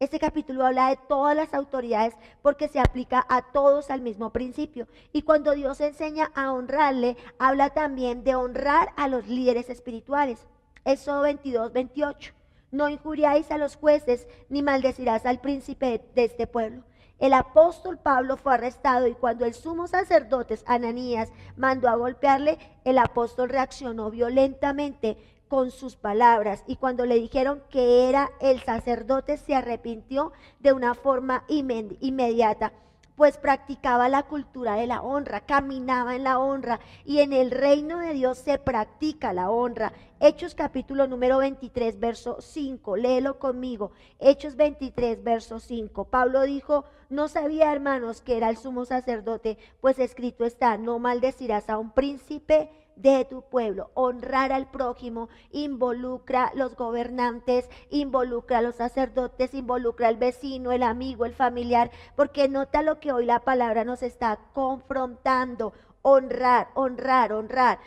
Este 0.03 0.19
capítulo 0.19 0.67
habla 0.67 0.89
de 0.89 0.99
todas 1.09 1.37
las 1.37 1.55
autoridades 1.55 2.17
porque 2.43 2.67
se 2.67 2.81
aplica 2.81 3.25
a 3.29 3.41
todos 3.53 3.89
al 3.89 4.01
mismo 4.01 4.31
principio. 4.31 4.89
Y 5.13 5.23
cuando 5.23 5.53
Dios 5.53 5.81
enseña 5.81 6.33
a 6.35 6.53
honrarle, 6.53 7.17
habla 7.39 7.71
también 7.71 8.25
de 8.25 8.35
honrar 8.35 8.89
a 8.97 9.07
los 9.07 9.29
líderes 9.29 9.71
espirituales. 9.71 10.45
Eso 10.85 11.21
22, 11.21 11.73
28. 11.73 12.35
No 12.73 12.89
injuriáis 12.89 13.53
a 13.53 13.59
los 13.59 13.77
jueces 13.77 14.27
ni 14.49 14.61
maldecirás 14.61 15.25
al 15.25 15.39
príncipe 15.39 16.05
de 16.17 16.25
este 16.25 16.49
pueblo. 16.49 16.83
El 17.21 17.33
apóstol 17.33 17.97
Pablo 17.97 18.37
fue 18.37 18.55
arrestado 18.55 19.07
y 19.07 19.15
cuando 19.15 19.45
el 19.45 19.55
sumo 19.55 19.87
sacerdote 19.87 20.59
Ananías 20.67 21.31
mandó 21.57 21.89
a 21.89 21.95
golpearle, 21.95 22.59
el 22.83 22.99
apóstol 22.99 23.51
reaccionó 23.51 24.11
violentamente 24.11 25.17
con 25.53 25.71
sus 25.71 25.97
palabras. 25.97 26.65
Y 26.67 26.77
cuando 26.77 27.05
le 27.05 27.17
dijeron 27.17 27.63
que 27.69 28.09
era 28.09 28.31
el 28.41 28.63
sacerdote, 28.63 29.37
se 29.37 29.55
arrepintió 29.55 30.33
de 30.61 30.73
una 30.73 30.95
forma 30.95 31.45
inmediata, 31.47 32.73
pues 33.17 33.37
practicaba 33.37 34.09
la 34.09 34.23
cultura 34.23 34.77
de 34.77 34.87
la 34.87 35.03
honra, 35.03 35.43
caminaba 35.43 36.17
en 36.17 36.25
la 36.25 36.39
honra. 36.39 36.81
Y 37.05 37.19
en 37.19 37.35
el 37.35 37.51
reino 37.51 37.99
de 37.99 38.15
Dios 38.15 38.39
se 38.39 38.59
practica 38.59 39.35
la 39.35 39.51
honra. 39.51 39.93
Hechos 40.21 40.55
capítulo 40.55 41.07
número 41.07 41.37
23, 41.37 42.01
verso 42.01 42.41
5, 42.41 42.97
léelo 42.97 43.39
conmigo. 43.39 43.93
Hechos 44.21 44.57
23, 44.57 45.23
verso 45.23 45.61
5. 45.61 46.07
Pablo 46.07 46.45
dijo, 46.45 46.87
no 47.11 47.29
sabía, 47.29 47.71
hermanos, 47.71 48.23
que 48.23 48.39
era 48.39 48.49
el 48.49 48.57
sumo 48.57 48.87
sacerdote, 48.87 49.59
pues 49.83 49.99
escrito 49.99 50.47
está, 50.47 50.79
no 50.79 50.99
maldecirás 50.99 51.69
a 51.69 51.77
un 51.77 51.91
príncipe 51.91 52.71
de 53.03 53.25
tu 53.25 53.43
pueblo. 53.43 53.91
Honrar 53.95 54.53
al 54.53 54.71
prójimo 54.71 55.29
involucra 55.51 56.53
los 56.55 56.77
gobernantes, 56.77 57.69
involucra 57.91 58.59
a 58.59 58.63
los 58.63 58.77
sacerdotes, 58.77 59.55
involucra 59.55 60.09
al 60.09 60.17
vecino, 60.17 60.73
el 60.73 60.83
amigo, 60.83 61.27
el 61.27 61.35
familiar, 61.35 61.91
porque 62.17 62.49
nota 62.49 62.83
lo 62.83 63.01
que 63.01 63.13
hoy 63.13 63.27
la 63.27 63.41
palabra 63.41 63.85
nos 63.85 64.03
está 64.03 64.39
confrontando. 64.55 65.73
Honrar, 66.03 66.69
honrar, 66.75 67.33
honrar. 67.33 67.79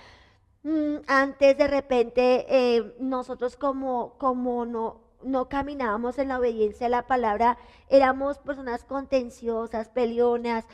Mm, 0.63 0.98
antes 1.07 1.57
de 1.57 1.67
repente 1.67 2.45
eh, 2.50 2.95
nosotros 3.00 3.55
como, 3.55 4.15
como 4.17 4.65
no, 4.65 5.01
no 5.24 5.48
caminábamos 5.48 6.17
en 6.17 6.29
la 6.29 6.39
obediencia 6.39 6.88
a 6.88 6.89
la 6.89 7.07
palabra, 7.07 7.57
éramos 7.89 8.39
personas 8.39 8.84
contenciosas, 8.84 9.89
peleonas, 9.89 10.65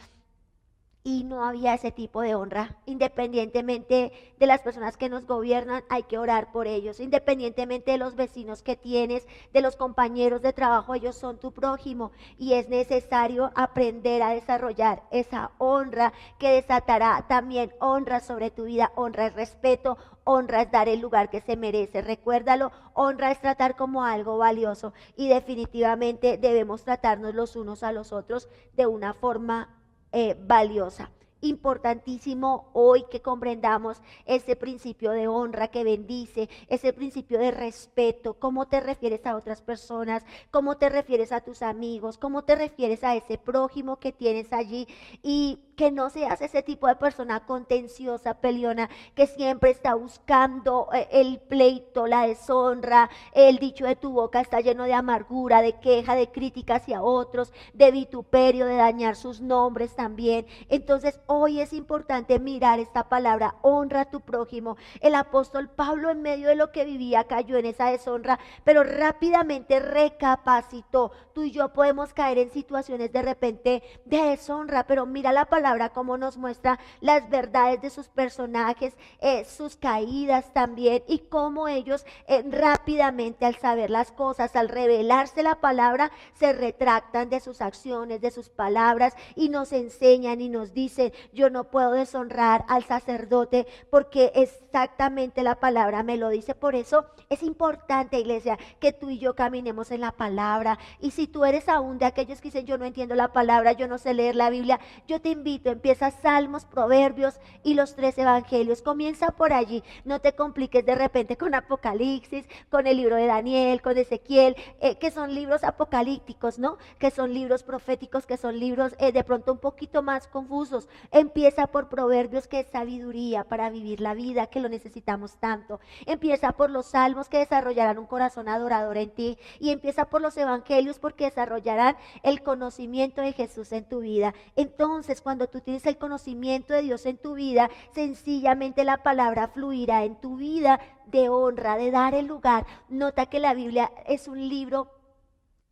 y 1.04 1.24
no 1.24 1.44
había 1.44 1.74
ese 1.74 1.92
tipo 1.92 2.22
de 2.22 2.36
honra. 2.36 2.78
Independientemente 2.86 4.12
de 4.38 4.46
las 4.46 4.62
personas 4.62 4.98
que 4.98 5.10
nos 5.10 5.26
gobiernan, 5.26 5.84
hay 5.90 6.04
que 6.04 6.18
orar 6.18 6.52
por 6.52 6.68
ellos. 6.68 7.00
Independientemente 7.00 7.92
de 7.92 7.98
los 7.98 8.16
vecinos 8.16 8.62
que 8.62 8.76
tienes, 8.76 9.28
de 9.54 9.62
los 9.62 9.76
compañeros 9.76 10.42
de 10.42 10.54
trabajo, 10.54 10.94
ellos 10.94 11.16
son 11.16 11.40
tu 11.40 11.52
prójimo 11.52 12.12
y 12.38 12.54
es 12.54 12.70
necesario 12.70 13.52
aprender 13.56 14.22
a 14.22 14.30
desarrollar 14.30 15.04
esa 15.12 15.52
honra 15.58 16.14
que 16.38 16.50
desatará 16.50 17.26
también 17.28 17.74
honra 17.80 18.20
sobre 18.20 18.52
tu 18.52 18.66
vida. 18.66 18.92
Honra 18.96 19.28
es 19.28 19.34
respeto, 19.34 19.98
honra 20.24 20.62
es 20.62 20.72
dar 20.72 20.88
el 20.88 21.00
lugar 21.00 21.30
que 21.30 21.42
se 21.42 21.58
merece. 21.58 22.02
Recuérdalo, 22.02 22.72
honra 22.94 23.32
es 23.32 23.42
tratar 23.42 23.76
como 23.76 24.04
algo 24.04 24.38
valioso 24.38 24.94
y 25.16 25.30
definitivamente 25.30 26.38
debemos 26.38 26.84
tratarnos 26.84 27.34
los 27.34 27.56
unos 27.56 27.82
a 27.82 27.92
los 27.92 28.14
otros 28.14 28.50
de 28.76 28.86
una 28.86 29.14
forma 29.14 29.81
eh, 30.12 30.36
valiosa. 30.40 31.10
Importantísimo 31.42 32.70
hoy 32.74 33.06
que 33.10 33.22
comprendamos 33.22 34.02
ese 34.26 34.56
principio 34.56 35.12
de 35.12 35.28
honra 35.28 35.70
que 35.70 35.84
bendice, 35.84 36.50
ese 36.68 36.94
principio 36.94 37.40
de 37.40 37.52
respeto, 37.52 38.36
cómo 38.36 38.68
te 38.68 38.80
refieres 38.80 39.26
a 39.26 39.36
otras 39.36 39.62
personas, 39.62 40.24
cómo 40.52 40.78
te 40.78 40.90
refieres 40.90 41.32
a 41.32 41.42
tus 41.42 41.62
amigos, 41.64 42.18
cómo 42.18 42.44
te 42.44 42.56
refieres 42.56 43.04
a 43.04 43.16
ese 43.16 43.38
prójimo 43.38 43.98
que 43.98 44.12
tienes 44.12 44.54
allí 44.54 44.88
y 45.24 45.60
que 45.76 45.90
no 45.90 46.12
seas 46.12 46.42
ese 46.42 46.62
tipo 46.62 46.88
de 46.88 46.96
persona 46.96 47.46
contenciosa, 47.48 48.36
peleona, 48.36 48.88
que 49.16 49.26
siempre 49.26 49.72
está 49.72 49.96
buscando 49.96 50.90
eh, 50.94 51.08
el 51.12 51.40
pleito, 51.40 52.06
la 52.06 52.28
deshonra, 52.28 53.10
el 53.34 53.58
dicho 53.58 53.86
de 53.86 53.96
tu 53.96 54.12
boca 54.12 54.42
está 54.42 54.62
lleno 54.62 54.84
de 54.84 54.94
amargura, 54.94 55.64
de 55.64 55.80
queja, 55.80 56.14
de 56.14 56.32
crítica 56.32 56.76
hacia 56.76 57.02
otros, 57.02 57.52
de 57.74 57.90
vituperio, 57.90 58.68
de 58.68 58.76
dañar 58.76 59.16
sus 59.16 59.42
nombres 59.42 59.96
también. 59.96 60.46
Entonces 60.70 61.20
hoy 61.34 61.62
es 61.62 61.72
importante 61.72 62.40
mirar 62.40 62.80
esta 62.80 63.08
palabra, 63.08 63.56
honra 63.62 64.02
a 64.02 64.10
tu 64.10 64.20
prójimo. 64.20 64.76
El 65.00 65.16
apóstol 65.16 65.70
Pablo 65.70 66.10
en 66.10 66.22
medio 66.22 66.50
de 66.50 66.56
lo 66.56 66.74
que 66.74 66.84
vivía 66.84 67.24
cayó 67.24 67.58
en 67.58 67.68
esa 67.68 67.90
deshonra, 67.90 68.38
pero 68.66 68.84
rápidamente 68.84 69.80
recapacitó. 69.80 71.12
Tú 71.34 71.44
y 71.44 71.52
yo 71.52 71.70
podemos 71.70 72.14
caer 72.14 72.38
en 72.38 72.52
situaciones 72.52 73.14
de 73.14 73.22
repente 73.22 73.82
de 74.04 74.18
deshonra, 74.18 74.86
pero 74.86 75.06
mira 75.06 75.32
la 75.32 75.46
palabra 75.46 75.90
como 75.90 76.18
nos 76.18 76.36
muestra 76.36 76.80
las 77.00 77.30
verdades 77.30 77.82
de 77.82 77.90
sus 77.90 78.10
personajes, 78.10 78.98
eh, 79.22 79.46
sus 79.46 79.78
caídas 79.78 80.52
también 80.52 81.02
y 81.08 81.20
cómo 81.20 81.70
ellos 81.70 82.06
eh, 82.28 82.44
rápidamente 82.50 83.46
al 83.46 83.56
saber 83.56 83.90
las 83.90 84.12
cosas, 84.12 84.58
al 84.58 84.68
revelarse 84.68 85.44
la 85.44 85.62
palabra, 85.62 86.12
se 86.34 86.52
retractan 86.52 87.30
de 87.30 87.40
sus 87.40 87.62
acciones, 87.62 88.20
de 88.20 88.32
sus 88.32 88.50
palabras 88.50 89.16
y 89.36 89.48
nos 89.48 89.72
enseñan 89.72 90.42
y 90.42 90.50
nos 90.50 90.74
dicen, 90.74 91.14
yo 91.34 91.50
no 91.50 91.66
puedo 91.66 91.92
deshonrar 91.92 92.66
al 92.68 92.84
sacerdote 92.84 93.68
porque 93.90 94.32
exactamente 94.36 95.44
la 95.44 95.56
palabra 95.56 96.04
me 96.04 96.18
lo 96.18 96.30
dice. 96.30 96.56
Por 96.56 96.76
eso 96.76 97.06
es 97.30 97.44
importante, 97.44 98.20
iglesia, 98.20 98.58
que 98.80 98.94
tú 98.94 99.10
y 99.10 99.20
yo 99.20 99.36
caminemos 99.36 99.92
en 99.92 100.02
la 100.02 100.12
palabra. 100.12 100.80
Y 101.00 101.12
si 101.12 101.28
tú 101.28 101.46
eres 101.46 101.68
aún 101.70 101.98
de 101.98 102.06
aquellos 102.06 102.40
que 102.40 102.50
dicen, 102.50 102.66
yo 102.66 102.78
no 102.78 102.86
entiendo 102.86 103.16
la 103.16 103.34
palabra, 103.34 103.74
yo 103.74 103.88
no 103.88 103.98
sé 103.98 104.14
leer 104.14 104.36
la 104.36 104.50
Biblia, 104.50 104.80
yo 105.08 105.22
te 105.22 105.30
invito 105.30 105.72
empieza 105.72 106.12
Salmos, 106.12 106.66
Proverbios 106.66 107.40
y 107.64 107.74
los 107.74 107.96
tres 107.96 108.18
evangelios. 108.18 108.82
Comienza 108.82 109.32
por 109.32 109.54
allí. 109.54 109.84
No 110.06 110.20
te 110.20 110.34
compliques 110.34 110.86
de 110.86 110.96
repente 110.96 111.38
con 111.38 111.56
Apocalipsis, 111.56 112.46
con 112.70 112.88
el 112.88 112.98
libro 112.98 113.16
de 113.16 113.28
Daniel, 113.28 113.82
con 113.82 113.98
Ezequiel, 113.98 114.56
eh, 114.80 114.98
que 114.98 115.12
son 115.12 115.34
libros 115.34 115.64
apocalípticos, 115.64 116.60
¿no? 116.60 116.78
Que 117.00 117.12
son 117.12 117.34
libros 117.34 117.64
proféticos, 117.64 118.26
que 118.26 118.38
son 118.38 118.60
libros 118.60 118.96
eh, 119.00 119.12
de 119.12 119.24
pronto 119.24 119.52
un 119.52 119.60
poquito 119.60 120.02
más 120.02 120.28
confusos. 120.28 120.88
Empieza 121.12 121.68
por 121.68 121.90
Proverbios, 121.90 122.48
que 122.48 122.62
es 122.62 122.68
sabiduría 122.68 123.44
para 123.44 123.70
vivir 123.70 124.00
la 124.00 124.14
vida, 124.14 124.48
que 124.48 124.62
lo 124.62 124.70
necesitamos 124.70 125.36
tanto. 125.38 125.82
Empieza 126.06 126.54
por 126.54 126.70
los 126.70 126.86
Salmos, 126.88 127.28
que 127.28 127.40
desarrollarán 127.40 127.98
un 127.98 128.06
corazón 128.06 128.48
adorador 128.48 128.98
en 128.98 129.12
ti. 129.12 129.38
Y 129.60 129.72
empieza 129.72 130.06
por 130.06 130.22
los 130.22 130.38
evangelios, 130.38 131.00
porque 131.00 131.26
desarrollarán 131.26 131.98
el 132.24 132.42
conocimiento 132.44 133.22
de 133.22 133.34
Jesús 133.34 133.74
en 133.74 133.88
tu 133.90 134.00
vida. 134.00 134.34
Entonces, 134.56 135.22
cuando 135.22 135.48
tú 135.48 135.60
tienes 135.60 135.86
el 135.86 135.98
conocimiento 135.98 136.74
de 136.74 136.82
Dios 136.82 137.06
en 137.06 137.18
tu 137.18 137.34
vida, 137.34 137.70
sencillamente 137.94 138.86
la 138.86 139.04
palabra 139.04 139.50
fluirá 139.50 140.06
en 140.06 140.16
tu 140.16 140.38
vida 140.38 140.80
de 141.08 141.28
honra, 141.28 141.76
de 141.76 141.92
dar 141.92 142.16
el 142.16 142.28
lugar. 142.28 142.66
Nota 142.88 143.26
que 143.26 143.40
la 143.40 143.54
Biblia 143.54 143.92
es 144.06 144.28
un 144.30 144.48
libro 144.48 144.90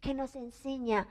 que 0.01 0.13
nos 0.13 0.35
enseña 0.35 1.07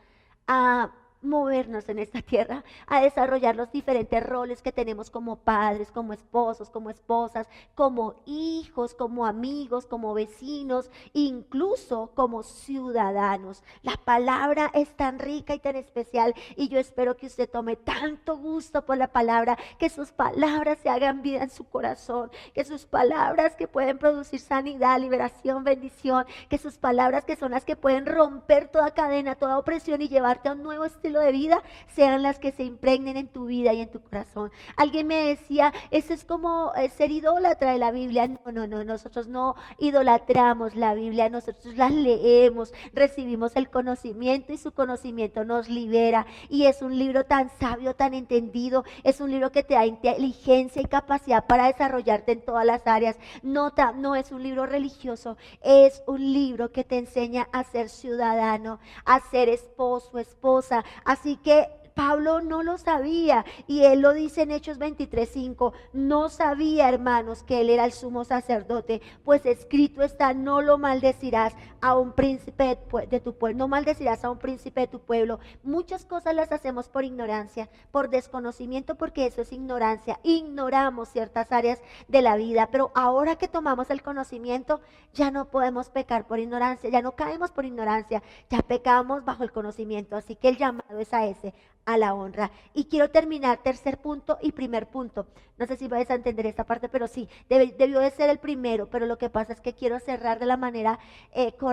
a 0.47 0.93
movernos 1.23 1.89
en 1.89 1.99
esta 1.99 2.23
tierra, 2.23 2.65
a 2.87 3.01
desarrollar 3.01 3.57
los 3.57 3.73
diferentes 3.73 4.25
roles 4.25 4.63
que 4.63 4.73
tenemos 4.73 5.11
como 5.11 5.37
padres, 5.37 5.91
como 5.91 6.13
esposos, 6.13 6.71
como 6.71 6.91
esposas, 6.91 7.49
como 7.75 8.23
hijos, 8.27 8.95
como 8.95 9.27
amigos, 9.27 9.87
como 9.87 10.15
vecinos, 10.15 10.91
incluso 11.13 12.13
como 12.15 12.43
ciudadanos. 12.43 13.63
La 13.83 13.97
palabra 13.97 14.71
es 14.75 14.95
tan 14.97 15.19
rica 15.19 15.55
y 15.55 15.59
tan 15.59 15.77
especial 15.77 16.35
y 16.57 16.69
yo 16.69 16.79
espero 16.79 17.17
que 17.17 17.27
usted 17.27 17.51
tome 17.51 17.77
tanto 17.77 18.37
gusto 18.37 18.85
por 18.85 18.97
la 18.97 19.09
palabra, 19.09 19.59
que 19.79 19.91
sus 19.91 20.13
palabras 20.13 20.79
se 20.83 20.89
hagan 20.89 21.23
vida 21.23 21.43
en 21.43 21.51
su 21.51 21.65
corazón, 21.65 22.31
que 22.55 22.65
sus 22.65 22.87
palabras 22.87 23.57
que 23.57 23.69
pueden 23.69 23.99
producir 23.99 24.41
sanidad, 24.41 25.01
liberación, 25.01 25.65
bendición, 25.65 26.27
que 26.49 26.59
sus 26.59 26.79
palabras 26.79 27.25
que 27.25 27.37
son 27.37 27.53
las 27.53 27.65
que 27.65 27.77
pueden 27.77 28.07
romper 28.07 28.69
toda 28.69 28.93
cadena, 28.93 29.35
toda 29.35 29.59
opresión 29.59 30.01
y 30.03 30.09
llevarte 30.09 30.49
a 30.49 30.53
un 30.53 30.63
nuevo 30.63 30.85
estilo 30.85 31.08
de 31.17 31.33
vida 31.33 31.62
sean 31.95 32.23
las 32.23 32.38
que 32.38 32.53
se 32.53 32.65
impregnen 32.65 33.17
en 33.17 33.29
tu 33.29 33.47
vida 33.47 33.73
y 33.73 33.81
en 33.81 33.91
tu 33.91 34.00
corazón. 34.00 34.50
Alguien 34.77 35.07
me 35.07 35.27
decía, 35.27 35.73
eso 35.91 36.12
es 36.12 36.25
como 36.25 36.73
eh, 36.75 36.91
ser 36.91 37.11
idólatra 37.11 37.73
de 37.73 37.79
la 37.79 37.91
Biblia. 37.91 38.29
No, 38.29 38.53
no, 38.53 38.67
no, 38.67 38.85
nosotros 38.85 39.29
no 39.29 39.55
idolatramos 39.79 40.75
la 40.75 40.95
Biblia, 40.95 41.31
nosotros 41.31 41.77
la 41.77 41.88
leemos, 41.88 42.73
recibimos 42.93 43.57
el 43.57 43.71
conocimiento 43.71 44.53
y 44.53 44.59
su 44.59 44.73
conocimiento 44.73 45.45
nos 45.45 45.69
libera. 45.69 46.27
Y 46.49 46.67
es 46.67 46.83
un 46.83 46.99
libro 46.99 47.25
tan 47.25 47.50
sabio, 47.59 47.95
tan 47.95 48.15
entendido, 48.15 48.85
es 49.05 49.21
un 49.21 49.31
libro 49.31 49.50
que 49.53 49.62
te 49.62 49.75
da 49.75 49.87
inteligencia 49.87 50.83
y 50.83 50.87
capacidad 50.87 51.47
para 51.47 51.67
desarrollarte 51.67 52.33
en 52.33 52.43
todas 52.43 52.67
las 52.67 52.87
áreas. 52.87 53.17
Nota, 53.43 53.93
no 53.93 54.15
es 54.15 54.33
un 54.33 54.43
libro 54.43 54.67
religioso, 54.67 55.37
es 55.62 56.03
un 56.07 56.33
libro 56.33 56.73
que 56.73 56.85
te 56.85 56.99
enseña 56.99 57.49
a 57.53 57.65
ser 57.65 57.88
ciudadano, 57.88 58.81
a 59.05 59.21
ser 59.21 59.49
esposo, 59.49 60.19
esposa, 60.19 60.85
Así 61.05 61.37
que 61.37 61.69
Pablo 61.95 62.40
no 62.40 62.62
lo 62.62 62.78
sabía 62.78 63.45
y 63.67 63.83
él 63.83 64.02
lo 64.02 64.12
dice 64.12 64.43
en 64.43 64.52
Hechos 64.52 64.78
23:5. 64.78 65.73
No 65.93 66.28
sabía, 66.28 66.88
hermanos, 66.88 67.43
que 67.43 67.61
él 67.61 67.71
era 67.71 67.85
el 67.85 67.90
sumo 67.90 68.25
sacerdote, 68.25 69.02
pues 69.25 69.45
escrito 69.45 70.02
está: 70.02 70.33
no 70.33 70.62
lo 70.62 70.78
maldecirás 70.78 71.55
a 71.81 71.97
un 71.97 72.13
príncipe 72.13 72.79
de 73.09 73.21
tu 73.21 73.35
pueblo, 73.35 73.59
no 73.59 73.69
maldecirás 73.69 74.25
a 74.25 74.31
un 74.31 74.39
príncipe 74.39 74.81
de 74.81 74.87
tu 74.87 75.01
pueblo. 75.01 75.39
Muchas 75.63 76.05
cosas 76.05 76.35
las 76.35 76.53
hacemos 76.53 76.89
por 76.89 77.05
ignorancia, 77.05 77.69
por 77.91 78.11
desconocimiento, 78.11 78.97
porque 78.97 79.27
eso 79.27 79.43
es 79.43 79.53
ignorancia. 79.53 80.19
Ignoramos 80.23 81.09
ciertas 81.09 81.53
áreas 81.53 81.81
de 82.09 82.23
la 82.23 82.37
vida, 82.37 82.69
pero 82.71 82.91
ahora 82.95 83.37
que 83.37 83.49
tomamos 83.49 83.91
el 83.91 84.03
conocimiento, 84.03 84.81
ya 85.15 85.31
no 85.31 85.47
podemos 85.47 85.91
pecar 85.91 86.27
por 86.27 86.39
ignorancia, 86.39 86.91
ya 86.91 87.03
no 87.03 87.13
caemos 87.13 87.51
por 87.51 87.65
ignorancia, 87.65 88.23
ya 88.51 88.63
pecamos 88.63 89.25
bajo 89.25 89.43
el 89.43 89.53
conocimiento. 89.53 90.17
Así 90.17 90.37
que 90.37 90.49
el 90.49 90.57
llamado 90.57 90.99
es 90.99 91.13
a 91.15 91.27
ese 91.27 91.55
a 91.89 91.97
la 91.97 92.13
honra. 92.13 92.51
Y 92.75 92.85
quiero 92.85 93.11
terminar 93.11 93.63
tercer 93.63 93.97
punto 93.97 94.37
y 94.43 94.53
primer 94.53 94.89
punto. 94.89 95.27
No 95.57 95.67
sé 95.67 95.77
si 95.77 95.89
vais 95.89 96.11
a 96.11 96.15
entender 96.15 96.45
esta 96.45 96.65
parte, 96.65 96.91
pero 96.91 97.09
sí, 97.09 97.29
debió 97.49 98.01
de 98.01 98.11
ser 98.11 98.29
el 98.29 98.39
primero, 98.39 98.91
pero 98.91 99.07
lo 99.07 99.17
que 99.17 99.31
pasa 99.31 99.55
es 99.55 99.61
que 99.63 99.73
quiero 99.73 99.99
cerrar 99.99 100.39
de 100.39 100.45
la 100.45 100.59
manera 100.59 100.99
eh, 101.33 101.53
correcta 101.53 101.68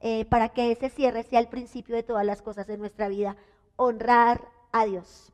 eh, 0.00 0.24
para 0.26 0.50
que 0.50 0.70
ese 0.70 0.90
cierre 0.90 1.22
sea 1.22 1.40
el 1.40 1.48
principio 1.48 1.96
de 1.96 2.02
todas 2.02 2.24
las 2.24 2.42
cosas 2.42 2.68
en 2.68 2.80
nuestra 2.80 3.08
vida. 3.08 3.36
Honrar 3.76 4.48
a 4.72 4.84
Dios. 4.84 5.32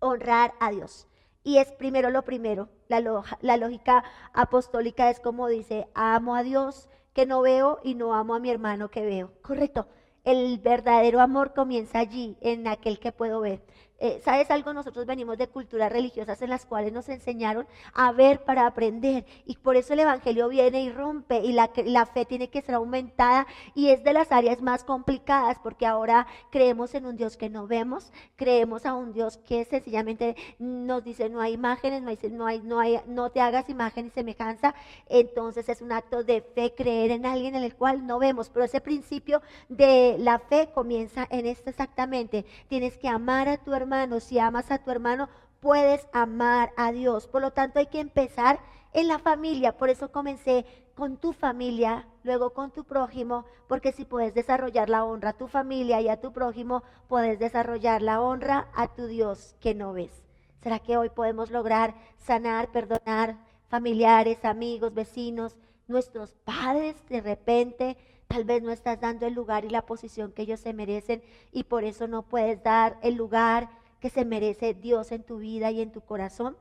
Honrar 0.00 0.54
a 0.60 0.70
Dios. 0.70 1.06
Y 1.42 1.58
es 1.58 1.72
primero 1.72 2.10
lo 2.10 2.22
primero. 2.24 2.68
La 2.88 3.56
lógica 3.56 4.04
apostólica 4.32 5.10
es 5.10 5.20
como 5.20 5.48
dice, 5.48 5.88
amo 5.94 6.36
a 6.36 6.42
Dios 6.42 6.88
que 7.14 7.26
no 7.26 7.40
veo 7.40 7.80
y 7.82 7.94
no 7.94 8.14
amo 8.14 8.34
a 8.34 8.38
mi 8.38 8.50
hermano 8.50 8.90
que 8.90 9.04
veo. 9.04 9.32
Correcto. 9.42 9.88
El 10.24 10.58
verdadero 10.58 11.20
amor 11.20 11.54
comienza 11.54 11.98
allí, 12.00 12.36
en 12.40 12.68
aquel 12.68 12.98
que 12.98 13.12
puedo 13.12 13.40
ver. 13.40 13.62
Eh, 14.00 14.20
¿Sabes 14.24 14.48
algo? 14.52 14.72
Nosotros 14.72 15.06
venimos 15.06 15.38
de 15.38 15.48
culturas 15.48 15.90
religiosas 15.90 16.40
en 16.40 16.50
las 16.50 16.64
cuales 16.64 16.92
nos 16.92 17.08
enseñaron 17.08 17.66
a 17.92 18.12
ver 18.12 18.44
para 18.44 18.64
aprender 18.64 19.26
y 19.44 19.56
por 19.56 19.74
eso 19.74 19.92
el 19.92 19.98
Evangelio 19.98 20.48
viene 20.48 20.84
y 20.84 20.92
rompe 20.92 21.40
y 21.40 21.52
la, 21.52 21.66
fe 22.06 22.24
tiene 22.24 22.48
que 22.48 22.62
ser 22.62 22.76
aumentada 22.76 23.48
y 23.74 23.88
es 23.88 24.04
de 24.04 24.12
las 24.12 24.30
áreas 24.30 24.62
más 24.62 24.84
complicadas 24.84 25.58
porque 25.60 25.84
ahora 25.84 26.28
creemos 26.52 26.94
en 26.94 27.06
un 27.06 27.16
Dios 27.16 27.36
que 27.36 27.50
no 27.50 27.66
vemos, 27.66 28.12
creemos 28.36 28.86
a 28.86 28.94
un 28.94 29.12
Dios 29.12 29.36
que 29.38 29.64
sencillamente 29.64 30.36
nos 30.60 31.02
dice 31.02 31.28
no 31.28 31.40
hay 31.40 31.54
imágenes, 31.54 32.00
no, 32.30 32.46
hay, 32.46 32.60
no, 32.60 32.80
no 33.08 33.30
te 33.30 33.40
hagas 33.40 33.68
imagen 33.68 34.06
y 34.06 34.10
semejanza, 34.10 34.76
entonces 35.08 35.68
es 35.68 35.82
un 35.82 35.90
acto 35.90 36.22
de 36.22 36.42
fe 36.42 36.72
creer 36.72 37.10
en 37.10 37.26
alguien 37.26 37.56
en 37.56 37.64
el 37.64 37.74
cual 37.74 38.06
no 38.06 38.20
vemos, 38.20 38.48
pero 38.48 38.64
ese 38.64 38.80
principio 38.80 39.42
de 39.68 40.14
la 40.20 40.38
fe 40.38 40.70
comienza 40.72 41.26
en 41.30 41.46
esto 41.46 41.68
exactamente, 41.68 42.44
tienes 42.68 42.96
que 42.96 43.08
amar 43.08 43.48
a 43.48 43.56
tu 43.56 43.74
hermano 43.74 43.87
si 44.20 44.38
amas 44.38 44.70
a 44.70 44.78
tu 44.78 44.90
hermano, 44.90 45.28
puedes 45.60 46.06
amar 46.12 46.72
a 46.76 46.92
Dios. 46.92 47.26
Por 47.26 47.42
lo 47.42 47.52
tanto, 47.52 47.78
hay 47.78 47.86
que 47.86 48.00
empezar 48.00 48.60
en 48.92 49.08
la 49.08 49.18
familia. 49.18 49.76
Por 49.76 49.90
eso 49.90 50.10
comencé 50.10 50.64
con 50.94 51.16
tu 51.16 51.32
familia, 51.32 52.06
luego 52.24 52.50
con 52.50 52.72
tu 52.72 52.84
prójimo, 52.84 53.44
porque 53.68 53.92
si 53.92 54.04
puedes 54.04 54.34
desarrollar 54.34 54.88
la 54.90 55.04
honra 55.04 55.30
a 55.30 55.36
tu 55.36 55.46
familia 55.46 56.00
y 56.00 56.08
a 56.08 56.20
tu 56.20 56.32
prójimo, 56.32 56.82
puedes 57.08 57.38
desarrollar 57.38 58.02
la 58.02 58.20
honra 58.20 58.68
a 58.74 58.88
tu 58.88 59.06
Dios 59.06 59.54
que 59.60 59.74
no 59.74 59.92
ves. 59.92 60.24
¿Será 60.60 60.80
que 60.80 60.96
hoy 60.96 61.08
podemos 61.08 61.50
lograr 61.50 61.94
sanar, 62.16 62.72
perdonar 62.72 63.36
familiares, 63.68 64.44
amigos, 64.44 64.92
vecinos, 64.92 65.56
nuestros 65.86 66.34
padres 66.44 66.96
de 67.08 67.20
repente? 67.20 67.96
Tal 68.26 68.44
vez 68.44 68.62
no 68.62 68.72
estás 68.72 69.00
dando 69.00 69.26
el 69.26 69.34
lugar 69.34 69.64
y 69.64 69.70
la 69.70 69.86
posición 69.86 70.32
que 70.32 70.42
ellos 70.42 70.60
se 70.60 70.74
merecen 70.74 71.22
y 71.52 71.64
por 71.64 71.84
eso 71.84 72.08
no 72.08 72.22
puedes 72.22 72.62
dar 72.62 72.98
el 73.02 73.14
lugar 73.14 73.70
que 74.00 74.10
se 74.10 74.24
merece 74.24 74.74
Dios 74.74 75.12
en 75.12 75.22
tu 75.22 75.38
vida 75.38 75.70
y 75.70 75.80
en 75.80 75.92
tu 75.92 76.00
corazón. 76.00 76.56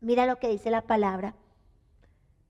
Mira 0.00 0.26
lo 0.26 0.38
que 0.38 0.48
dice 0.48 0.70
la 0.70 0.82
palabra. 0.82 1.34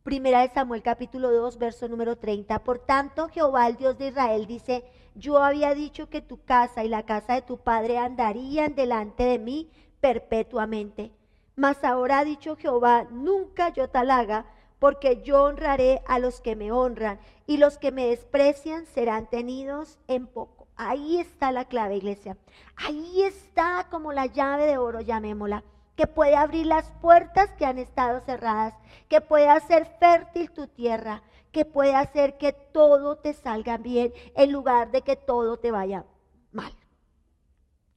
Primera 0.03 0.41
de 0.41 0.49
Samuel 0.49 0.83
capítulo 0.83 1.31
2, 1.31 1.59
verso 1.59 1.89
número 1.89 2.17
30. 2.17 2.65
Por 2.65 2.79
tanto, 2.79 3.29
Jehová, 3.29 3.67
el 3.67 3.77
Dios 3.77 3.99
de 3.99 4.09
Israel, 4.09 4.47
dice, 4.47 4.85
yo 5.15 5.39
había 5.39 5.75
dicho 5.75 6.09
que 6.09 6.23
tu 6.23 6.43
casa 6.43 6.85
y 6.85 6.89
la 6.89 7.05
casa 7.05 7.35
de 7.35 7.43
tu 7.43 7.59
padre 7.59 7.99
andarían 7.99 8.75
delante 8.75 9.25
de 9.25 9.39
mí 9.39 9.71
perpetuamente. 10.01 11.13
Mas 11.57 11.85
ahora 11.85 12.21
ha 12.21 12.25
dicho 12.25 12.57
Jehová, 12.57 13.07
nunca 13.11 13.69
yo 13.71 13.91
tal 13.91 14.11
haga, 14.11 14.47
porque 14.79 15.23
yo 15.23 15.45
honraré 15.45 16.01
a 16.07 16.19
los 16.19 16.41
que 16.41 16.57
me 16.57 16.73
honran 16.73 17.21
y 17.47 17.59
los 17.59 17.77
que 17.77 17.93
me 17.93 18.07
desprecian 18.07 18.87
serán 18.87 19.29
tenidos 19.29 19.99
en 20.09 20.27
poco. 20.27 20.60
Ahí 20.83 21.21
está 21.21 21.53
la 21.53 21.67
clave, 21.67 21.99
iglesia. 21.99 22.39
Ahí 22.75 23.21
está 23.21 23.87
como 23.91 24.15
la 24.15 24.25
llave 24.25 24.65
de 24.65 24.79
oro, 24.79 25.03
llamémosla, 25.03 25.63
que 25.95 26.07
puede 26.07 26.37
abrir 26.37 26.65
las 26.65 26.91
puertas 27.03 27.51
que 27.59 27.67
han 27.67 27.77
estado 27.77 28.21
cerradas, 28.21 28.73
que 29.07 29.21
puede 29.21 29.51
hacer 29.51 29.85
fértil 30.01 30.51
tu 30.53 30.69
tierra, 30.69 31.23
que 31.53 31.67
puede 31.67 31.95
hacer 31.95 32.39
que 32.39 32.55
todo 32.55 33.17
te 33.17 33.35
salga 33.35 33.77
bien 33.77 34.15
en 34.35 34.53
lugar 34.53 34.91
de 34.91 35.03
que 35.03 35.17
todo 35.17 35.59
te 35.59 35.71
vaya 35.71 36.07
mal. 36.51 36.73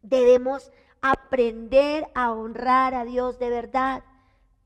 Debemos 0.01 0.69
aprender 1.01 2.09
a 2.13 2.33
honrar 2.33 2.95
a 2.95 3.05
Dios 3.05 3.39
de 3.39 3.49
verdad. 3.49 4.03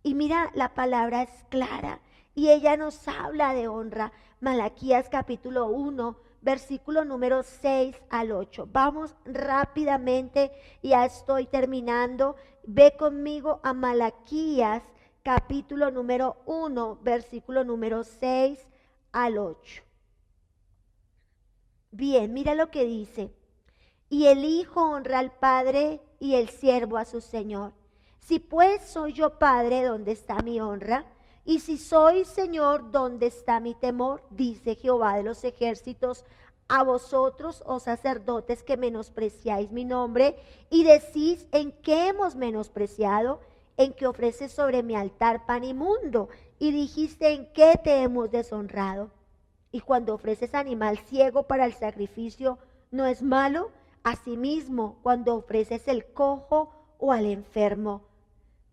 Y 0.01 0.15
mira, 0.15 0.49
la 0.56 0.73
palabra 0.73 1.21
es 1.21 1.45
clara. 1.49 1.99
Y 2.34 2.49
ella 2.49 2.77
nos 2.77 3.08
habla 3.08 3.53
de 3.53 3.67
honra. 3.67 4.12
Malaquías 4.39 5.08
capítulo 5.08 5.67
1, 5.67 6.17
versículo 6.41 7.06
número 7.06 7.43
6 7.43 7.95
al 8.10 8.32
8. 8.32 8.69
Vamos 8.71 9.15
rápidamente, 9.26 10.52
ya 10.82 11.06
estoy 11.06 11.45
terminando. 11.45 12.36
Ve 12.63 12.95
conmigo 12.97 13.60
a 13.63 13.73
Malaquías 13.73 14.84
capítulo 15.23 15.91
número 15.91 16.38
1, 16.45 17.00
versículo 17.02 17.63
número 17.63 18.04
6 18.04 18.65
al 19.12 19.38
8. 19.38 19.84
Bien, 21.91 22.34
mira 22.34 22.56
lo 22.56 22.69
que 22.71 22.86
dice. 22.86 23.34
Y 24.10 24.28
el 24.28 24.45
Hijo 24.45 24.82
honra 24.82 25.19
al 25.19 25.32
Padre 25.32 26.02
y 26.19 26.36
el 26.36 26.50
siervo 26.50 26.97
a 26.97 27.06
su 27.06 27.21
Señor. 27.21 27.73
Si 28.19 28.39
pues 28.39 28.82
soy 28.84 29.13
yo 29.13 29.39
Padre, 29.39 29.84
¿dónde 29.84 30.12
está 30.12 30.41
mi 30.41 30.60
honra? 30.60 31.06
Y 31.47 31.62
si 31.62 31.77
soy 31.77 32.25
Señor, 32.25 32.91
¿dónde 32.91 33.27
está 33.27 33.62
mi 33.62 33.73
temor? 33.73 34.21
Dice 34.31 34.75
Jehová 34.75 35.15
de 35.15 35.23
los 35.23 35.45
ejércitos 35.45 36.25
a 36.67 36.83
vosotros, 36.83 37.63
oh 37.65 37.79
sacerdotes, 37.79 38.63
que 38.63 38.75
menospreciáis 38.75 39.71
mi 39.71 39.86
nombre 39.86 40.36
y 40.69 40.83
decís 40.83 41.47
en 41.53 41.71
qué 41.71 42.10
hemos 42.10 42.36
menospreciado, 42.36 43.39
en 43.77 43.93
que 43.93 44.07
ofreces 44.07 44.51
sobre 44.51 44.83
mi 44.83 44.97
altar 44.97 45.45
pan 45.45 45.63
inmundo 45.63 46.27
y 46.60 46.73
dijiste 46.73 47.29
en 47.29 47.49
qué 47.53 47.79
te 47.81 48.01
hemos 48.01 48.29
deshonrado. 48.29 49.10
Y 49.71 49.79
cuando 49.79 50.15
ofreces 50.15 50.53
animal 50.53 50.97
ciego 50.97 51.43
para 51.43 51.65
el 51.65 51.73
sacrificio, 51.73 52.57
¿no 52.91 53.05
es 53.05 53.23
malo? 53.23 53.71
Asimismo, 54.03 54.99
cuando 55.01 55.33
ofreces 55.36 55.88
el 55.88 56.12
cojo 56.12 56.73
o 56.99 57.13
al 57.13 57.25
enfermo. 57.25 58.01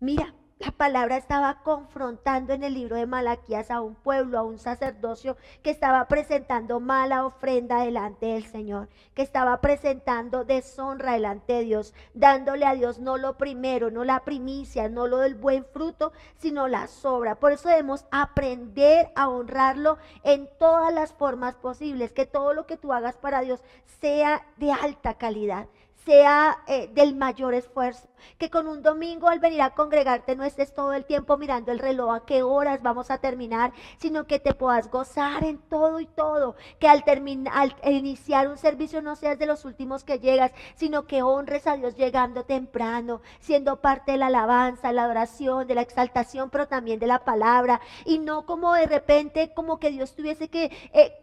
Mira, 0.01 0.35
la 0.59 0.71
palabra 0.71 1.17
estaba 1.17 1.61
confrontando 1.63 2.53
en 2.53 2.63
el 2.63 2.75
libro 2.75 2.95
de 2.95 3.05
Malaquías 3.05 3.69
a 3.71 3.81
un 3.81 3.93
pueblo, 3.93 4.39
a 4.39 4.43
un 4.43 4.57
sacerdocio 4.57 5.35
que 5.61 5.69
estaba 5.69 6.07
presentando 6.07 6.79
mala 6.79 7.25
ofrenda 7.25 7.81
delante 7.81 8.27
del 8.27 8.45
Señor, 8.45 8.87
que 9.13 9.21
estaba 9.21 9.59
presentando 9.59 10.45
deshonra 10.45 11.11
delante 11.11 11.53
de 11.53 11.63
Dios, 11.63 11.93
dándole 12.13 12.65
a 12.65 12.73
Dios 12.73 12.99
no 12.99 13.17
lo 13.17 13.37
primero, 13.37 13.91
no 13.91 14.05
la 14.05 14.23
primicia, 14.23 14.87
no 14.87 15.07
lo 15.07 15.17
del 15.17 15.35
buen 15.35 15.65
fruto, 15.65 16.13
sino 16.37 16.69
la 16.69 16.87
sobra. 16.87 17.35
Por 17.35 17.51
eso 17.51 17.67
debemos 17.67 18.05
aprender 18.09 19.11
a 19.15 19.27
honrarlo 19.27 19.97
en 20.23 20.49
todas 20.57 20.93
las 20.93 21.11
formas 21.11 21.55
posibles, 21.55 22.13
que 22.13 22.25
todo 22.25 22.53
lo 22.53 22.65
que 22.65 22.77
tú 22.77 22.93
hagas 22.93 23.17
para 23.17 23.41
Dios 23.41 23.61
sea 23.99 24.45
de 24.55 24.71
alta 24.71 25.15
calidad 25.15 25.67
sea 26.05 26.59
eh, 26.67 26.89
del 26.93 27.15
mayor 27.15 27.53
esfuerzo. 27.53 28.07
Que 28.37 28.49
con 28.49 28.67
un 28.67 28.81
domingo 28.81 29.27
al 29.27 29.39
venir 29.39 29.61
a 29.61 29.75
congregarte 29.75 30.35
no 30.35 30.43
estés 30.43 30.73
todo 30.73 30.93
el 30.93 31.05
tiempo 31.05 31.37
mirando 31.37 31.71
el 31.71 31.79
reloj 31.79 32.13
a 32.13 32.25
qué 32.25 32.43
horas 32.43 32.81
vamos 32.81 33.11
a 33.11 33.19
terminar, 33.19 33.71
sino 33.97 34.25
que 34.25 34.39
te 34.39 34.53
puedas 34.53 34.89
gozar 34.89 35.43
en 35.43 35.59
todo 35.59 35.99
y 35.99 36.05
todo. 36.07 36.55
Que 36.79 36.87
al, 36.87 37.03
al 37.51 37.75
iniciar 37.91 38.47
un 38.47 38.57
servicio 38.57 39.01
no 39.01 39.15
seas 39.15 39.37
de 39.37 39.45
los 39.45 39.65
últimos 39.65 40.03
que 40.03 40.19
llegas, 40.19 40.51
sino 40.75 41.05
que 41.07 41.23
honres 41.23 41.67
a 41.67 41.77
Dios 41.77 41.95
llegando 41.95 42.45
temprano, 42.45 43.21
siendo 43.39 43.81
parte 43.81 44.13
de 44.13 44.17
la 44.17 44.27
alabanza, 44.27 44.91
la 44.91 45.03
adoración, 45.03 45.67
de 45.67 45.75
la 45.75 45.81
exaltación, 45.81 46.49
pero 46.49 46.67
también 46.67 46.99
de 46.99 47.07
la 47.07 47.23
palabra. 47.25 47.81
Y 48.05 48.19
no 48.19 48.45
como 48.45 48.73
de 48.73 48.87
repente, 48.87 49.53
como 49.53 49.79
que 49.79 49.91
Dios 49.91 50.15
tuviese 50.15 50.49
que... 50.49 50.71
Eh, 50.93 51.13